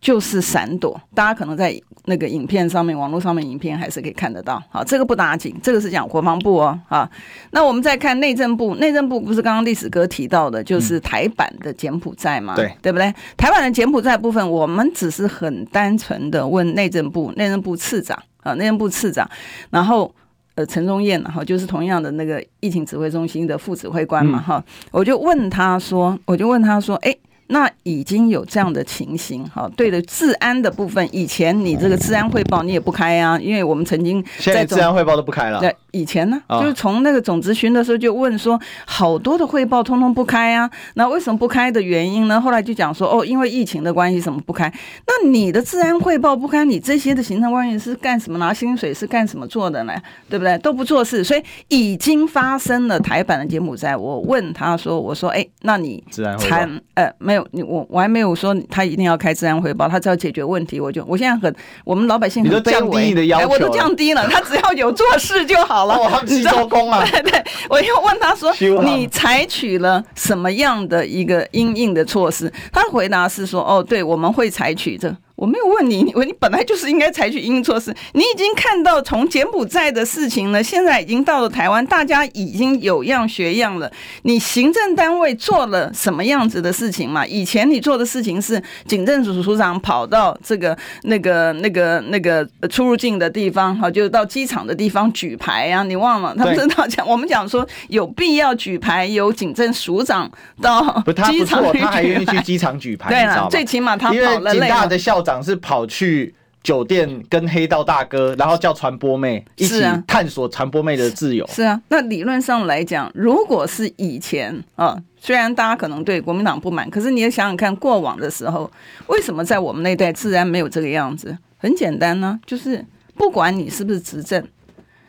[0.00, 4.62] 就是闪躲，大家可能在那个影片上面、网络上面影片还是可以看得到。
[4.70, 6.80] 好，这个不打紧，这个是讲国防部哦。
[6.88, 7.08] 啊，
[7.50, 12.56] 那我们再看内政部，内政部不是刚刚历史哥提到的，就是台版的柬埔寨嘛？
[12.56, 13.12] 对、嗯，对不对？
[13.36, 19.28] 台版的柬埔寨部分，我们只是很单纯的问内政部，内政部次长啊，内政部次长，
[19.68, 20.10] 然后
[20.54, 27.14] 呃陈宗彦，然后就是同样的那个疫情指挥中心的副指挥官嘛，哈、嗯，我就问他说，我就问他说，哎。
[27.52, 35.58] 那已经有这样的情形，哈，对的，治安的部分，以前你这个治安汇报你也不开啊，因为我们曾经在治安汇报都不开了。
[35.58, 42.40] 对，以前呢，就是从那个总咨询的时候就问说，好多的汇报通通不开啊，那为什么不开的原因呢？
[42.40, 44.72] 后来就讲说，哦，因为疫情的关系，什么不开？
[45.06, 48.38] 那你的治安汇报不开，你这些的行政官员是干什么？
[48.38, 49.92] 拿薪水是干什么做的呢？
[50.28, 50.56] 对不对？
[50.58, 53.96] 都不做事，所以已经发生了台版的柬埔寨。
[53.96, 57.39] 我问他说，我说，哎，那你治安呃没有。
[57.52, 65.94] 你我我还没有说他一定要开治安汇报，他只要解决问题，我就我现在很我们老百姓很你都降低你的要求，我都降低了， 他只要有做事就好了。
[65.94, 67.04] 哦，你招工啊。
[67.10, 68.52] 对对，我又问他说，
[68.84, 72.52] 你采取了什么样的一个应应的措施？
[72.72, 75.14] 他的回答是说，哦，对，我们会采取这。
[75.40, 77.90] 我没有问你，你你本来就是应该采取因应措施。
[78.12, 83.90] 你已经看到从柬埔寨的事情呢，现在已经到了台湾，大家已经有样学样了。
[84.24, 87.26] 你行政单位做了什么样子的事情嘛？
[87.26, 96.34] 以前你做的事情是警政署署长跑到这个那个那个那个出入境的地方，哈，就到机场的地方举牌啊，你忘了？
[96.36, 104.52] 他们知道讲，我们讲说有必要举牌，由警政署长到机场举牌，他还愿意去机场举牌，对了，最起码他跑了。
[104.52, 105.29] 警大的校长。
[105.30, 111.46] 长是跑去酒店跟黑道大哥，然后叫传播妹一起探索传播妹的自由。
[111.46, 118.70] 是啊，那理论上来讲，如果是以前啊，虽然大家可能对国民党不满，可是你也想想看，过往的时候，
[119.06, 121.38] 为什么在我们那代自然没有这个样子？
[121.56, 124.46] 很简单呢，就是不管你是不是执政，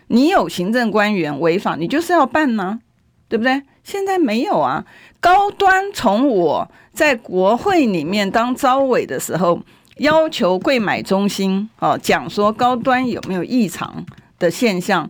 [0.07, 2.79] 你有行政官员违法，你就是要办呢，
[3.27, 3.61] 对不对？
[3.83, 4.85] 现在没有啊，
[5.19, 9.59] 高端从我在国会里面当招委的时候。
[9.97, 14.05] 要求柜买中心哦，讲说高端有没有异常
[14.39, 15.09] 的现象？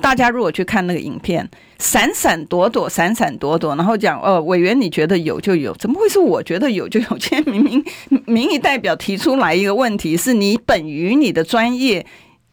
[0.00, 7.06] 大家如果去看那个影片，闪闪躲躲，闪闪躲躲，然后讲哦，委员你觉得有就有，怎么会是我觉得有就有？
[7.16, 7.84] 今天明明
[8.26, 12.04] 民意代表提出来一个问题，是你本于你的专业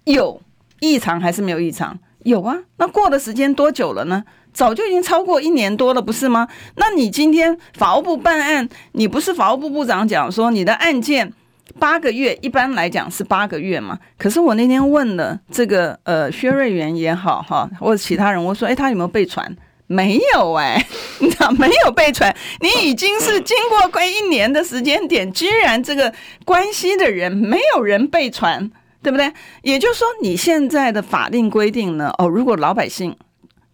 [0.04, 0.40] 有
[0.82, 1.98] 异常还是没有异常？
[2.24, 4.24] 有啊，那过的时间多久了呢？
[4.54, 6.48] 早就已经超过一年多了，不是吗？
[6.76, 11.34] 那你今天法务部办案，你不是法务部部长讲说你的案件？
[11.80, 13.98] 八个月，一般来讲是八个月嘛。
[14.18, 19.56] 可是我那天问了这个呃薛瑞元也好哈，或者其他人，我说哎，他有没有被传？
[19.88, 20.88] 没有哎、欸，
[21.20, 22.34] 你知道没有被传？
[22.62, 26.14] 你已经是经过快一年的时间点，居然这个
[26.46, 28.72] 关系的人没有人被传，
[29.04, 29.32] 对不对？
[29.64, 32.14] 也就是说，你现在的法令规定呢？
[32.18, 33.16] 哦，如果老百姓。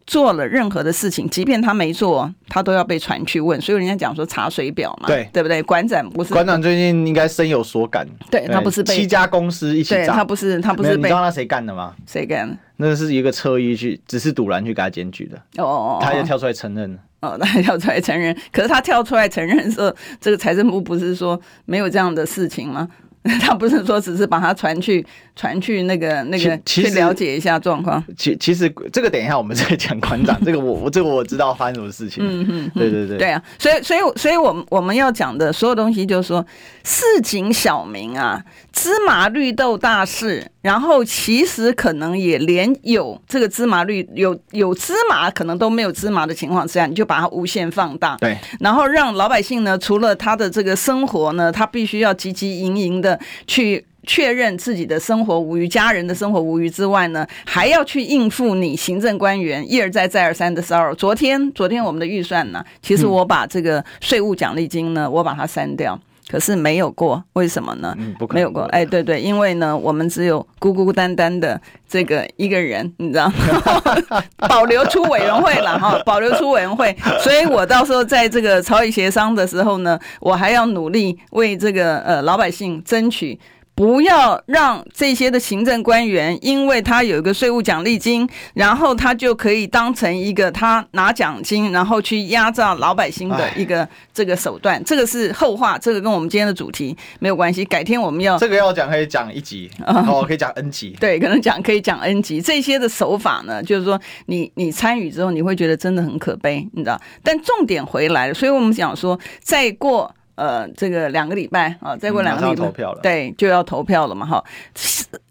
[0.08, 3.60] 做了任何的事情，即便他没做，他都要被传去问。
[3.62, 5.62] 所以人家讲说查水表嘛，对对不对？
[5.62, 8.08] 馆长不是馆长最近应该深有所感。
[8.32, 10.98] 对，他不是被七家公司一起炸，他不是他不是被。
[10.98, 11.94] 你知道他谁干的吗？
[12.08, 12.58] 谁干的？
[12.78, 15.36] 那是一个车衣去，只是堵拦去给他检举的。
[15.58, 17.00] 哦哦哦，他也跳出来承认了。
[17.20, 18.36] 哦， 他跳出来承认。
[18.52, 22.88] 可是他跳出来承认说，这个财政部不是说没有这样的事情吗？
[23.42, 25.06] 他不是说只是把他传去
[25.38, 28.04] 传去那个那个去了解一下状况。
[28.18, 32.22] 其其实这个等一下我们再讲馆长， 这个我我这个我知道发生什么事情。
[32.28, 33.18] 嗯嗯，对对对。
[33.18, 36.46] 对啊，所以所以所以我们我们要讲的所有东西就是说，
[36.84, 48.18] 市井小民啊，芝麻绿豆大事，然后其实可能也连有这个芝麻绿有有芝麻可能都没有芝麻的情况之下，你就把它无限放大。
[48.18, 48.38] 对。
[48.60, 53.20] 然后让老百姓呢，除了他的这个生活呢，他必须要汲汲营营的。
[53.46, 60.96] 去确认自己的生活无虞，家人的生活无虞之外呢，还要去应付你行政官员一而再再而三的骚扰。
[60.96, 67.94] 昨天，昨天我们的预算呢，其实我把这个税务奖励金呢，我把它删掉，可是没有过，为什么呢？
[68.00, 68.64] 嗯，不可没有过。
[68.64, 74.24] 哎，对对，因为呢，我们只有孤孤单单的这个一个人，你知道吗？
[74.48, 83.38] 保留出委员会了哈，保留出委员会，所以我到时候在这个朝野协商的时候呢，我还要努力为这个呃老百姓争取。
[83.78, 94.84] 不要让这些的行政官员，因为他有一个税务奖励金，然后他就可以当成一个他拿奖金，然后去压榨老百姓的一个这个手段。
[94.84, 97.64] 这个是后话，这个跟我们今天的主题没有关系。
[97.66, 100.98] 改天我们要这个要讲可以讲一集， 哦，可以讲 N 集。
[101.00, 102.42] 对，可能讲可以讲 N 集。
[102.42, 107.00] 这些的手法呢，就是说你你参与之后，你会觉得真的很可悲，你知道？
[107.22, 110.12] 但重点回来了，所以我们讲说，再过。
[110.38, 114.44] 呃，这个两个礼拜啊，再过两个礼拜，投票了，对，就要投票了嘛，哈，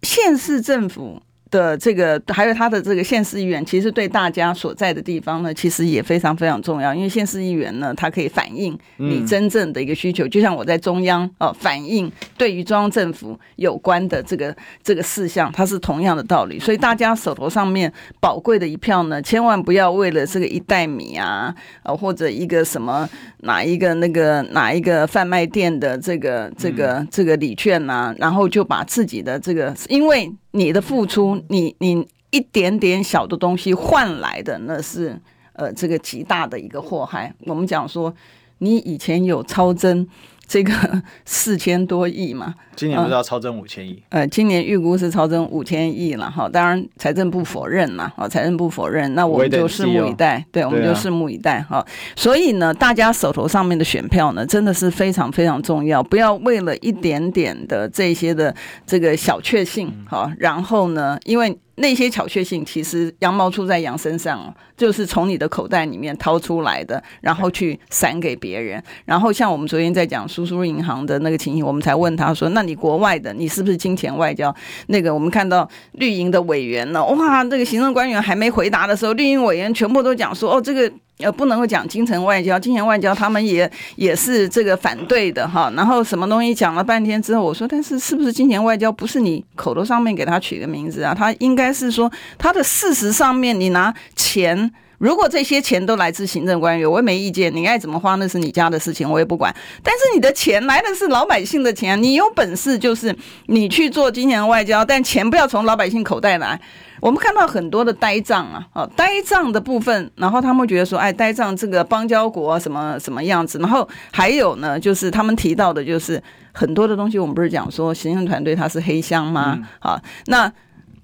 [0.03, 1.23] 县市政府。
[1.49, 6.92] 的这个还有他的这个县市议员，其实对大家所在的地方呢，其实也非常非常重要。
[6.92, 16.59] 因为县市议员呢，他可以反映你真正的一个需求，就像我在中央哦，反映对于中央政府有关的这个这个事项，它是同样的道理。
[16.59, 17.90] 所以大家手头上面
[18.21, 23.09] 宝贵的一票呢，千万不要为了这个一袋米啊，呃或者一个什么
[23.46, 30.30] 哪一个那个哪一个贩卖店的这个这个这个礼券呐、啊，然后就把自己的这个因为。
[30.52, 35.14] 你的付出，你你一点点小的东西换来的，那是
[35.52, 37.30] 呃这个极大的一个祸害。
[37.40, 38.14] 我们讲说，
[38.61, 40.09] 你以前有超征。
[40.46, 40.72] 这个
[41.24, 44.02] 四千多亿嘛，今年不是要超增五千亿？
[44.11, 46.48] 呃，今年预估是超增五千亿了哈。
[46.48, 50.44] 当然，财政部否认嘛，啊，财政部否认，那我们就拭目以待。
[50.52, 51.85] 对，我们就拭目以待哈。
[52.14, 58.54] 所以呢，大家手头上面的选票呢，真的是非常非常重要，不要为了一点点的这些的
[58.87, 61.59] 这个小确幸哈，然后呢，因为。
[61.76, 68.82] 那些巧确性，其实羊毛出在羊身上，就是从你的口袋里面掏出来的，然后去散给别人。
[69.04, 74.54] 然后像我们昨天在讲苏苏银行的那个情形，我们才问他说：“那你国外的，你是不是金钱外交？”
[74.88, 85.72] 那个我们看到绿营的委员呢，哇，这个行政官员还没回答的时候，绿营委员全部都讲说：“哦，这个。”呃，不能够讲金钱外交，金钱外交他们也也是这个反对的哈。
[85.74, 91.14] 然后什么东西讲了半天之后，我说，但是是不是金钱外交不是你口头上面给他取个名字啊？
[91.14, 99.55] 他应该是说他的事实上面，你拿钱，如果这些钱都来自行政官员，我也没意见，你爱怎么花那是你家的事情，我也不管。
[99.83, 106.61] 但是你的钱来的是老百姓的钱，你有本事就是你去做金钱外交，但钱不要从老百姓口袋来。
[107.00, 119.59] 我们看到很多的呆账啊，啊，呆账的部分，然后他们觉得说，哎，呆账这个邦交国什么什么样子，然后还有呢，就是他们提到的，就是很多的东西，我们不是讲说行政团队它是黑箱吗？
[119.80, 120.52] 啊，那。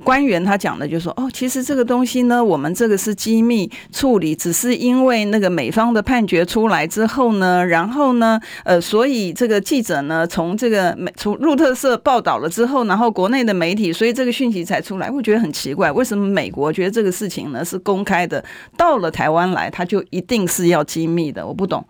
[0.03, 15.11] 官员他讲的就说，哦，其实这个东西呢，我们这个是机密处理，只是因为那个美方的判决出来之后呢，然后呢，呃，所以这个记者呢，从这个美从路透社报道了之后，然后国内的媒体，所以这个讯息才出来。
[15.11, 18.45] 我觉得很奇怪，为什么美国觉得这个事情呢是公开的，
[18.77, 21.47] 到了台湾来，他就一定是要机密的？
[21.47, 21.85] 我不懂。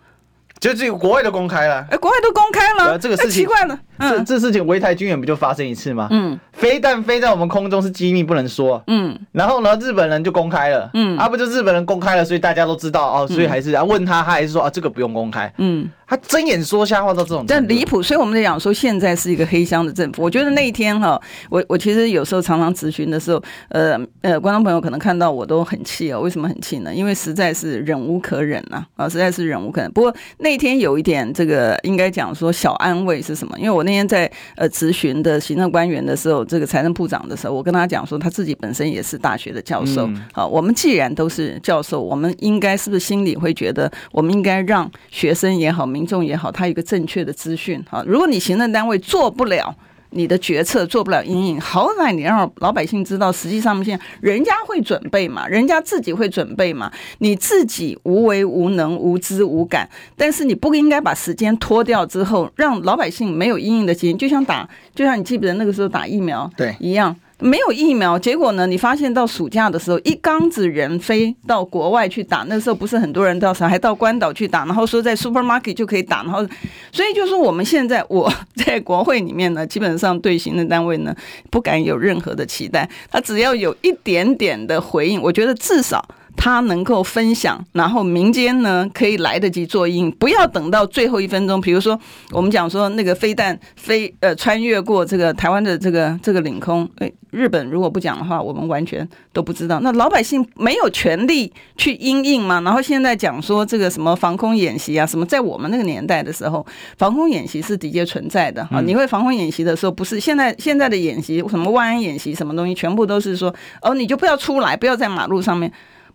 [0.62, 3.76] 就这个国外都公开了，哎，国外都公开了，这个事情奇怪了。
[3.98, 6.06] 这这事情，围台军演不就发生一次吗？
[6.10, 8.80] 嗯，飞弹飞在我们空中是机密，不能说。
[8.86, 10.88] 嗯，然后呢，日本人就公开了。
[10.94, 15.52] 嗯，啊，不就日本人公开了，所以大家都知道哦，所以还是啊，问他，他还是说啊，这个不用公开。
[15.58, 15.90] 嗯。
[16.04, 20.22] 他睁眼说瞎话到这种，但离谱，所以我们在讲说现在是一个黑箱的政府。
[20.22, 26.20] 我觉得那一天哈，我我其实有时候常常咨询的时候，呃呃，观众朋友可能看到我都很气哦。
[26.20, 26.94] 为什么很气呢？
[26.94, 29.90] 因为实在是忍无可忍呐啊，实在是忍无可忍。
[29.92, 33.58] 不过那天有一点这个应该讲说小安慰是什么？
[33.58, 40.08] 因为我那天在呃咨询的行政官员的时候，这个财政部长的时候，我跟他讲说他自己本身也是大学的教授。
[40.32, 47.82] 好，我们既然都是教授，我们应该是不是心里会觉得，我们应该让学生也好，民众也好，他有一个正确的资讯。
[47.88, 49.74] 好，如果你行政单位做不了
[50.12, 67.16] 你的决策，做不了阴影，好歹你让老百姓知道，实际上现在人家会准备嘛，人家自己会准备嘛，你自己无为无能、无知无感，但是你不应该把时间拖掉之后，让老百姓没有阴影的经验，就像打，就像你记不得那个时候打疫苗对一样。
[67.42, 68.66] 没有疫苗，结果呢？
[68.68, 76.46] 你发现到暑假的时候，一缸子人飞到国外去打，那时候不是很多人到啥，还到关岛去打，然后说在 supermarket 就可以打，然后，
[76.92, 81.14] 所以就是我们现在我在国会里面呢，基本上对行政单位呢
[81.50, 86.06] 不敢有任何的期待，他只要有一点点的回应，我觉得至少。
[86.36, 91.60] 他能够分享，然后民间呢可以来得及做应，不要等到最后一分钟。
[91.60, 91.98] 比如说，
[92.30, 99.80] 我们讲说那个飞弹飞呃穿越过这个台湾的这个这个领空，诶，日本如果不讲的话，我们完全都不知道。
[99.80, 102.60] 那老百姓没有权利去因应嘛？
[102.62, 106.66] 然后现在讲说这个什么防空演习啊，什么在我们那个年代的时候，
[106.96, 108.80] 防空演习是的确存在的啊。
[108.80, 115.70] 你会防空演习的时候，不是现在现在的演习，什么万安演习，什么东西，全部都是说哦，你就不要出来，不要在马路上面。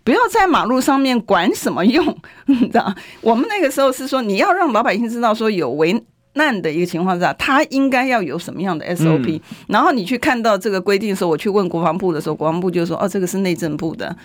[0.08, 2.95] 不要在马路上面管什么用， 你知道？
[3.20, 6.01] 我们那个时候是说，你要让老百姓知道说有危
[6.36, 9.41] 难的一个情况下，他应该要有什么样的 SOP。
[9.68, 14.16] 然后你去看到这个规定的时候，我去问国防部的时候，国防部就说：“哦，这个是内政部的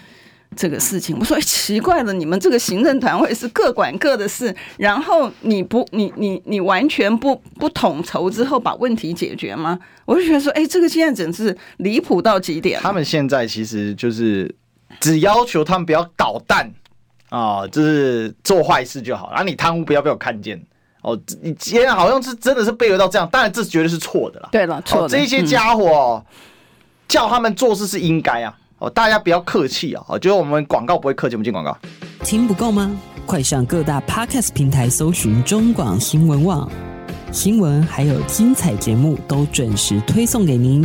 [0.54, 9.76] 这个事情。”我说：“奇怪了，你们这个行政团会是各管各的事，然后你不，你你你完全不不统筹之后把问题解决吗？”
[10.06, 14.54] 我就觉得说：“哎，这个现在真是离谱到极点。”他们现在其实就是。
[15.00, 16.72] 只要求他们不要捣蛋
[17.30, 19.28] 啊，就是做坏事就好。
[19.30, 20.62] 然后你贪污不要被我看见
[21.02, 21.18] 哦。
[21.40, 24.48] 你今天好像是真的是被围到这样，当然这绝对是错的啦。
[24.52, 25.08] 对了，错的。
[25.08, 26.24] 这些家伙
[27.08, 28.56] 叫他们做事是应该啊。
[28.78, 30.04] 哦，大家不要客气啊。
[30.08, 31.76] 我觉得我们广告不会客气，我们进广告。
[32.24, 32.90] 听不够吗？
[33.24, 36.68] 快上各大 Podcast 平台搜寻中广新闻网
[37.30, 40.84] 新闻，还有精彩节目都准时推送给您。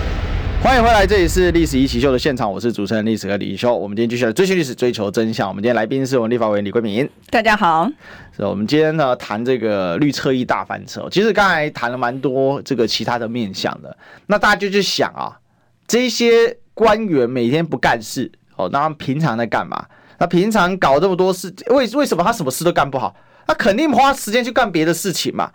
[0.63, 3.75] 欢迎回来，这里是《历史一起秀》的现场，我是主持人历史哥李易修。
[3.75, 5.47] 我们今天继续来追寻历史，追求真相。
[5.47, 7.09] 我们今天来宾是我们立法委员李桂敏。
[7.31, 7.89] 大家好。
[8.37, 11.09] 是，我们今天呢谈这个绿车一大翻车。
[11.09, 13.97] 其实刚才谈了蛮多这个其他的面向的，
[14.27, 15.35] 那大家就去想啊，
[15.87, 19.83] 这些官员每天不干事哦，那他们平常在干嘛？
[20.19, 23.15] 那平常搞这么多事，为为什么他什么事都干不好？
[23.47, 25.51] 他肯定花时间去干别的事情嘛。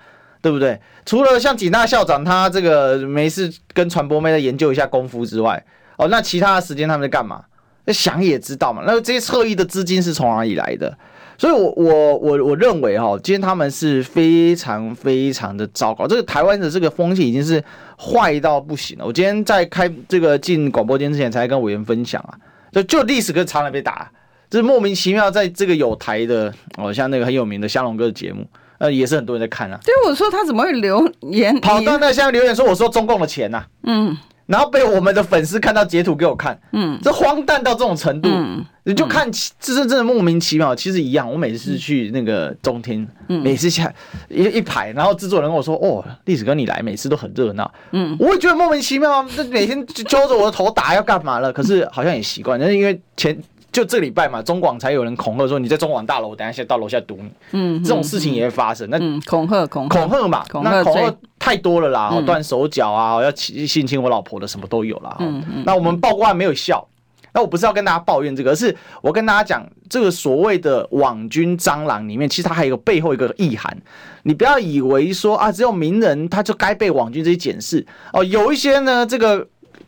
[0.47, 0.81] 对不对？
[1.05, 5.61] 除了像景大校长他这个没事跟传播妹在研究一下功夫之外，
[5.97, 7.43] 哦，那其他的时间他们在干嘛？
[7.85, 8.85] 那想也知道嘛。
[8.87, 10.97] 那这些侧翼的资金是从哪里来的？
[11.37, 16.07] 所以我，我我我我认为哈，今天他们是非常非常的糟糕。
[16.07, 17.61] 这个台湾的这个风气已经是
[17.99, 19.05] 坏到不行了。
[19.05, 22.39] 我今天在开这个进广播间之前，才跟委员分享啊，
[22.71, 24.09] 就就历史课常常被打，
[24.49, 28.47] 就是莫名其妙在这个有台的哦，像那个很有名的香龙哥的节目。
[28.79, 29.79] 呃，也是很多人在看啊。
[29.85, 31.59] 对，我说他怎么会留言？
[31.61, 33.67] 跑到那下面留言说，我说中共的钱呐、啊。
[33.85, 34.17] 嗯。
[34.47, 36.57] 然后被我们的粉丝看到截图给我看。
[36.73, 36.99] 嗯。
[37.03, 38.29] 这荒诞到这种程度。
[38.31, 38.65] 嗯。
[38.85, 40.73] 你就看，这是真的莫名其妙。
[40.75, 43.93] 其实一样，我每次去那个中天，嗯、每次下
[44.29, 48.17] 一一排，然后制作人跟我说：“哦，历史哥你来，每次都很热闹。”嗯。
[48.21, 51.53] 我也觉得莫名其妙啊，这每天揪着我的头打要干嘛了？
[51.53, 53.37] 可是好像也习惯，那是因为前。
[53.77, 57.31] 就这礼拜嘛，中广才有人恐吓说，你在中广大楼，等一下先到楼下堵你。
[57.51, 58.89] 嗯，这种事情也会发生。
[58.91, 65.15] 嗯、那恐吓恐恐吓嘛，那恐吓太多了啦，断、嗯、手脚啊，要性侵我老婆的什么都有啦。
[65.19, 65.63] 嗯嗯。
[65.67, 66.89] 那我们报过案没有效，
[67.35, 73.77] 那我不是要跟大家抱怨这个，而是我跟大家讲，这个所谓的网军蟑螂里面，其实它还有背后一个意涵。
[74.23, 79.47] 你不要以为说啊，只有名人他就该被网军这些检视哦，有一些呢，这个。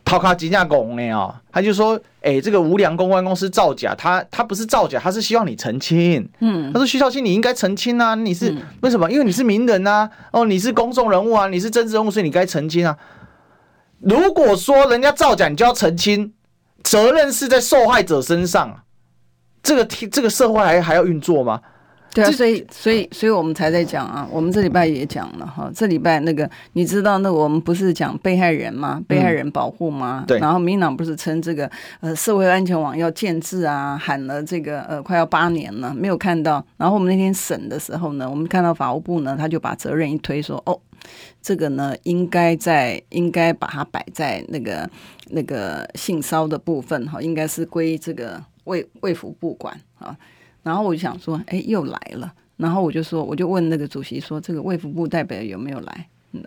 [0.09, 6.27] 陶卡吉亚公呢哦，他就说，哎、欸，这个无良公关公司造假，他他不是造假，他是希望你澄清。
[6.39, 9.11] 嗯，他说徐巧芯你应该澄清啊，你是、嗯、为什么？
[9.11, 12.97] 因为你是名人啊，哦，你是公众人物啊，你是政治人物，所以你该澄清啊。
[13.99, 16.33] 如果说人家造假，你就要澄清，
[16.81, 18.81] 责任是在受害者身上，
[19.61, 21.61] 这个这个社会还还要运作吗？
[22.19, 29.01] 对啊，所以所以所以我们才在讲啊，我们这礼拜也讲了哈，这礼拜那个你知道那我们不是讲被害人吗？
[29.07, 30.23] 被害人保护吗？
[30.27, 30.39] 对。
[30.39, 36.65] 然后民进党不是称这个呃社会安全网要建制啊，喊了这个呃快要八年了，没有看到。
[36.77, 40.79] 然后我们那天审的时候呢，我们看到法务部呢，他就把责任一推说，哦，
[41.41, 44.89] 这个呢应该在应该把它摆在那个
[45.29, 50.15] 那个性骚的部分哈，应该是归这个卫卫福部管啊。
[50.63, 52.31] 然后我就想说，哎，又来了。
[52.57, 56.07] 然后我就说，我就问那个主席说，这个卫福部代表有没有来？
[56.31, 56.43] 嗯，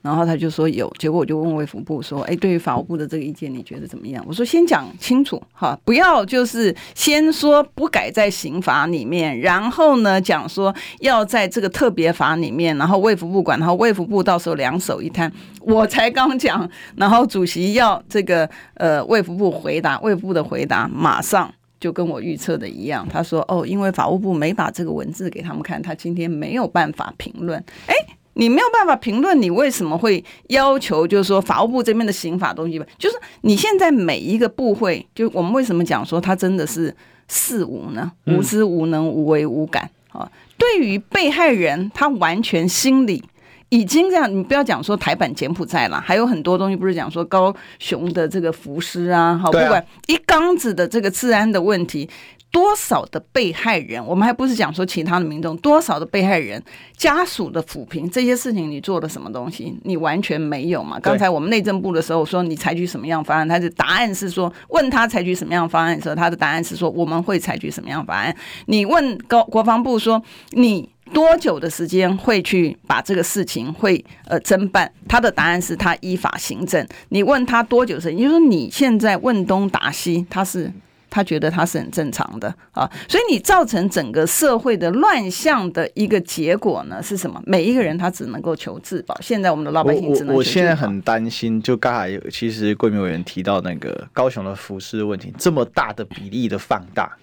[0.00, 0.90] 然后他就说有。
[0.98, 4.24] 结果我就问卫福部说，哎，对于法务部的这个意见，你觉得怎么样？
[4.26, 15.30] 我说先讲清楚哈，不要就是先说不改在刑法里面，然后呢讲说要在这个特别法里面，然后卫福部管，然后卫福部到时候两手一摊。
[15.60, 21.52] 我才刚讲，然后主席要这个呃卫福部回答，卫福部的回答马上。
[21.86, 27.64] 就跟我预测的一样，他说：“哦，因为法务部没把这个文字给他们看，他今天没有办法评论。
[27.86, 27.94] 哎，
[28.34, 31.06] 你没有办法评论，你为什么会要求？
[31.06, 32.84] 就是说法务部这边的刑法东西吧？
[32.98, 36.92] 就是你现在每一个部会，就我们为什么讲说他真的是
[37.28, 38.10] 四无呢？
[38.24, 40.28] 无知、无能、无为、无感啊！
[40.58, 43.22] 对于被害人，他完全心里。”
[43.68, 52.08] 已经这样，你不要讲说台版柬埔寨了，还有很多东西不是讲说高雄的这个浮尸啊，好，不管一缸子的这个治安的问题，
[52.52, 56.62] 多少的被害人，我们还不是讲说其他的民众，多少的被害人
[56.96, 59.76] 家属的抚平这些事情，你做了什么东西？
[59.82, 61.00] 你完全没有嘛？
[61.00, 68.34] 刚才我们内政部的时候说你采取什么样方案，他的答案是说问他采取什么样方案的时候，他的答案是说我们会采取什么样方案。
[68.66, 70.88] 你问高国防部说你。
[71.12, 74.92] 多久的时间会去把这个事情会呃侦办？
[75.08, 76.86] 他的答案是他依法行政。
[77.10, 78.18] 你问他多久时间？
[78.18, 80.70] 就是说你现在问东答西，他是
[81.08, 82.90] 他觉得他是很正常的啊。
[83.08, 87.40] 所以你造成整个社会的乱象的一个结果呢是什么？
[87.46, 89.18] 每一个人他只能够求自保。
[89.20, 90.34] 现在我们的老百姓只能。
[90.34, 97.16] 我我现在很担心，就刚才其实贵民委员提到那个高雄的服饰问题，这么大的比例的放大，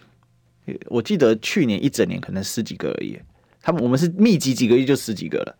[0.88, 3.20] 我记得去年一整年可能十几个而已。
[3.66, 5.56] 他们我们是密集几个月就十几个了，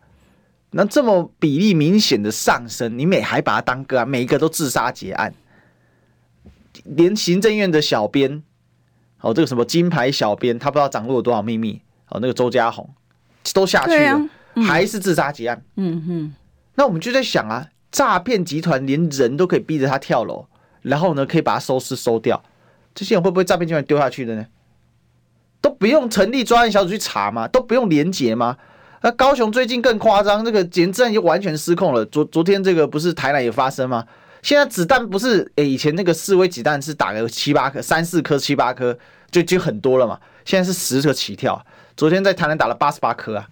[0.70, 5.32] 那这么比例明显的上升，你每还把他当个案，每一个都自杀结案，
[6.84, 8.42] 连行政院的小编，
[9.20, 11.80] 哦，这个什么金牌小编，他不知道掌握了多少秘密，
[12.10, 12.86] 哦，那个周家宏
[13.54, 15.64] 都下去了，啊嗯、还是自杀结案。
[15.76, 16.34] 嗯哼，
[16.74, 20.46] 那我们就在想啊，诈骗集团连人都可以逼着他跳楼，
[20.82, 22.44] 然后呢，可以把他收尸收掉，
[22.94, 24.46] 这些人会不会诈骗集团丢下去的呢？
[25.64, 27.48] 都不用成立专案小组去查吗？
[27.48, 28.54] 都不用连结吗？
[29.00, 32.04] 那高雄最近更夸张，这个简直就完全失控了。
[32.04, 34.04] 昨昨天这个不是台南也发生吗？
[34.42, 38.94] 现在子弹不是诶、以前那个示威子弹是打个七八颗、三四颗、七八颗
[39.30, 40.20] 就就很多了嘛。
[40.44, 41.64] 现在是十个起跳。
[41.96, 43.48] 昨天在台南打了八十八颗啊。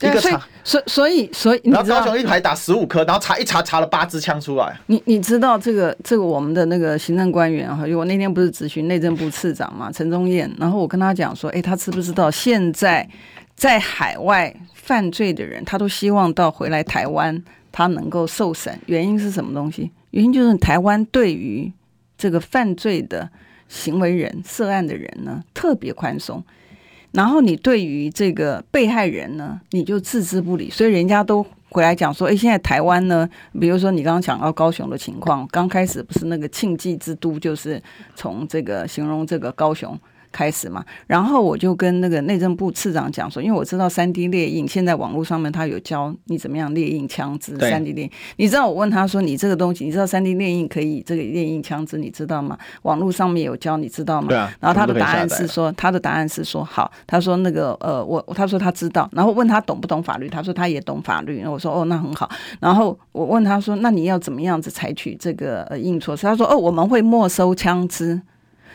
[0.00, 4.76] 一个查，所以所以所以，然后高雄一排打十五颗，然后查一查查了八支枪出来。
[4.86, 13.08] 你你知道这个这个我们的那个行政官员哈，因为我那天不是咨询内政部次长嘛，陈宗彦，然后我跟他讲说，哎，他知不知道现在
[13.54, 19.90] 在海外犯罪的人，他都希望到回来台湾，他能够受审，原因是什么东西？
[20.10, 21.72] 原因就是台湾对于
[22.18, 23.28] 这个犯罪的
[23.68, 26.42] 行为人、涉案的人呢，特别宽松。
[27.14, 37.80] 然后你对于这个被害人呢，你就置之不理，所以人家都回来讲说，哎，现在台湾呢，比如说你刚刚讲到高雄的情况，刚开始不是那个庆忌之都，就是
[38.14, 39.98] 从这个形容这个高雄。
[40.34, 47.56] 开始嘛，然后我就跟那个内政部次长讲说，因为我知道三 D 列印，现在网络上面他有教你怎么样列印枪支。
[47.56, 52.58] 三 D 列印，你知道我问他说，你这个东西，你知道三 D 列印可以这个列印枪支，你知道吗？
[52.82, 54.26] 网络上面有教，你知道吗？
[54.26, 54.52] 对啊。
[54.58, 61.46] 然后他的答案是说，他的答案是说，好，他说那个呃，我他说他知道，然后问他懂不懂法律，他说他也懂法律。
[61.46, 62.28] 我说哦，那很好。
[62.58, 66.26] 然后我问他说，那你要怎么样子采取这个呃应措施？
[66.26, 68.20] 他说哦，我们会没收枪支。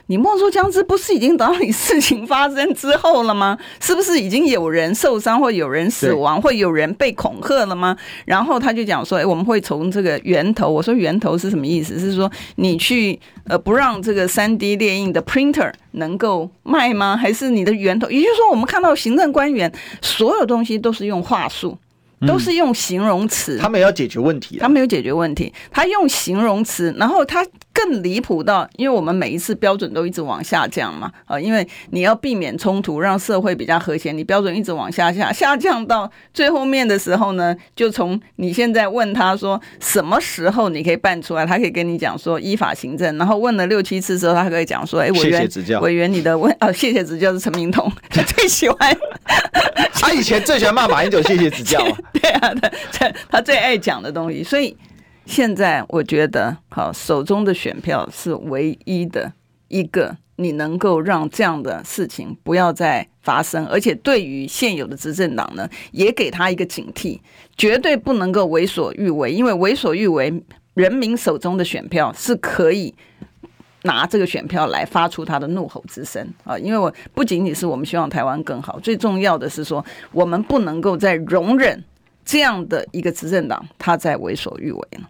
[0.10, 3.56] 你没收枪支不是已经等到你事情发生之后了吗？
[3.80, 7.96] 是不是已经有人受伤或有人死亡或有人被恐吓了吗？
[8.26, 10.68] 然后他就讲说，哎，我们会从这个源头。
[10.68, 12.00] 我说源头是什么意思？
[12.00, 17.16] 是说你去呃不让这个三 D 列印的 printer 能够卖吗？
[17.16, 18.10] 还是你的源头？
[18.10, 21.78] 也就是说，我们看到行政官员所有东西都是用话术。
[22.28, 23.58] 都是用形容词。
[23.58, 48.98] 他们要解决问题，他没有解决问题，他用形容词，然后他更离谱到，因为我们每一次标准都一直往下降嘛，啊，因为你要避免冲突，让社会比较和谐，你标准一直往下下，下降到最后面的时候呢，就从你现在问他说什么时候你可以办出来，他可以跟你讲说依法行政，然后问了六七次之后，他可以讲说，哎，委员，谢谢指教，委员你的问啊，谢谢指教是陈明通， 他最喜欢，
[49.94, 51.80] 他以前最喜欢骂马英九，谢谢指教。
[52.14, 52.54] 对啊，
[52.92, 54.76] 他他最爱讲的东西，所以
[55.26, 59.32] 现在我觉得，好，手中的选票是唯一的
[59.68, 67.20] 一个，你能够让这样的事情不要再发生，而且对于现有的执政党呢，也给他一个警惕，
[67.56, 70.44] 绝对不能够为所欲为，因为为所欲为，
[70.74, 72.96] 人民手中的选票是可以
[73.84, 76.58] 拿这个选票来发出他的怒吼之声啊！
[76.58, 81.84] 因为我不仅仅是我们希望台湾更好，最重要的是说，我们不能够再容忍。
[82.26, 85.08] 这样的一个执政党，他在为所欲为呢？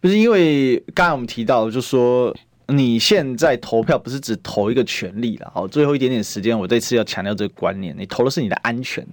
[0.00, 2.34] 不是因为刚才我们提到，就是说
[2.68, 5.50] 你现在投票不是只投一个权利了。
[5.54, 9.06] 好，最后一点点时间，我这次要强调这个观念：你投的是你的安全，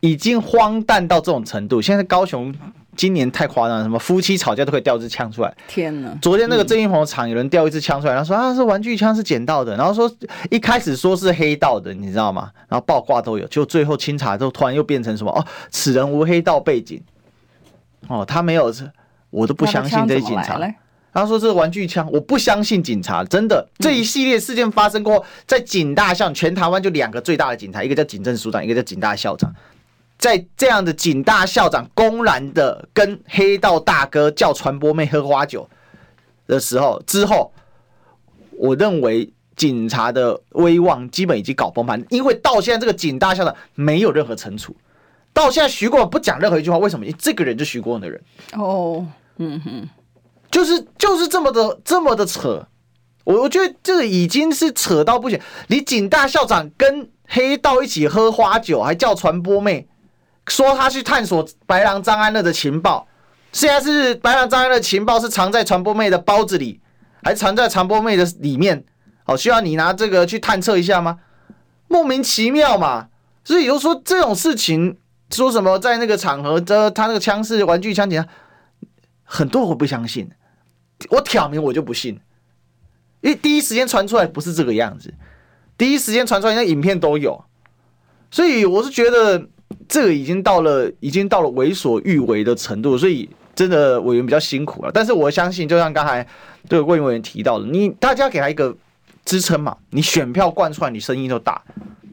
[0.00, 1.82] 已经荒诞到这种程度。
[1.82, 2.54] 现在高雄。
[2.96, 5.54] 今年太夸张了，什么夫妻吵架都可以掉支枪出来。
[5.68, 6.16] 天哪！
[6.20, 10.10] 昨天那个郑运鹏厂有人掉一支枪出来，然后说啊是玩具枪，是捡到的，然后说
[10.50, 12.50] 一开始说是黑道的，你知道吗？
[12.68, 15.30] 然后爆挂都有，就最后清查之后突然又变成什么？
[15.30, 17.00] 哦，此人无黑道背景。
[18.08, 18.72] 哦，他没有，
[19.30, 20.58] 我都不相信这些警察。
[21.12, 23.66] 他说这是玩具枪，我不相信警察，真的。
[23.78, 29.50] 这一系列事件发生过，在警大校，全台湾就两个最大的警察，一个叫警政署长，一个叫警大校长。
[30.18, 35.68] 在这样的警大校长公然的跟黑道大哥叫传播妹喝花酒
[36.46, 37.52] 的时候之后，
[38.52, 44.74] 我认为警察的威望基本已经搞崩盘，因为到现在这个警大校长没有任何惩处，
[45.34, 47.04] 到现在徐国勇不讲任何一句话，为什么？
[47.04, 48.20] 因这个人就徐国勇的人
[48.54, 49.06] 哦，
[49.36, 49.88] 嗯哼，
[50.50, 52.66] 就是就是这么的这么的扯，
[53.24, 55.38] 我我觉得这已经是扯到不行，
[55.68, 59.86] 你警大校长跟黑道一起喝花酒，还叫传播妹。
[60.48, 63.06] 说他去探索白狼张安乐的情报，
[63.52, 66.80] 现在是白狼张安乐的情报是藏在传播妹的包子里，
[67.22, 68.84] 还藏在传播妹的里面？
[69.24, 71.18] 好，需要你拿这个去探测一下吗？
[71.88, 73.08] 莫名其妙嘛！
[73.44, 74.96] 所以有说这种事情，
[75.30, 78.08] 说什么在那个场合，这他那个枪是玩具枪，
[79.24, 80.30] 很多我不相信，
[81.10, 82.20] 我挑明我就不信，
[83.20, 85.12] 因为第一时间传出来不是这个样子，
[85.76, 87.44] 第一时间传出来那影片都有，
[88.30, 89.48] 所以我是觉得。
[89.88, 94.90] 这个已经到了，已经到了为所欲为的程度，所以真的委员比较辛苦了。
[94.92, 96.26] 但是我相信，就像刚才
[96.68, 98.76] 这个郭委员提到的，你大家给他一个
[99.24, 101.60] 支撑嘛，你选票灌出来，你声音就大，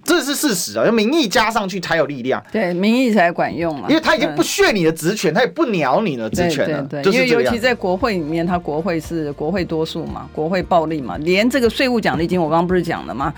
[0.04, 0.92] 这是事实啊。
[0.92, 3.88] 民意加上去才有力量，对，民意才管用嘛。
[3.88, 6.82] 因为他已经不削你的职权，他也不鸟你的职权了。
[6.84, 13.34] 对对对，因为尤其在国会里面，他国会是国会多数嘛，国会暴力嘛，连这个税务奖励金，我刚刚不是讲了吗？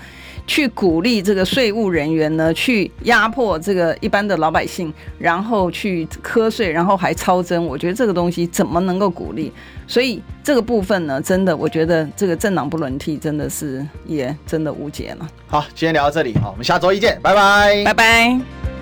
[0.46, 7.66] 去鼓励这个税务人员呢，去压迫这个一般的老百姓，然后去瞌税，然后还超征。
[7.66, 9.52] 我觉得这个东西怎么能够鼓励？
[9.88, 15.28] 所以这个部分呢，真的，我觉得这个政党不轮替真的是也真的无解了。
[15.48, 18.75] 好，今天聊到这里，好，我们下周一见，拜拜，拜拜。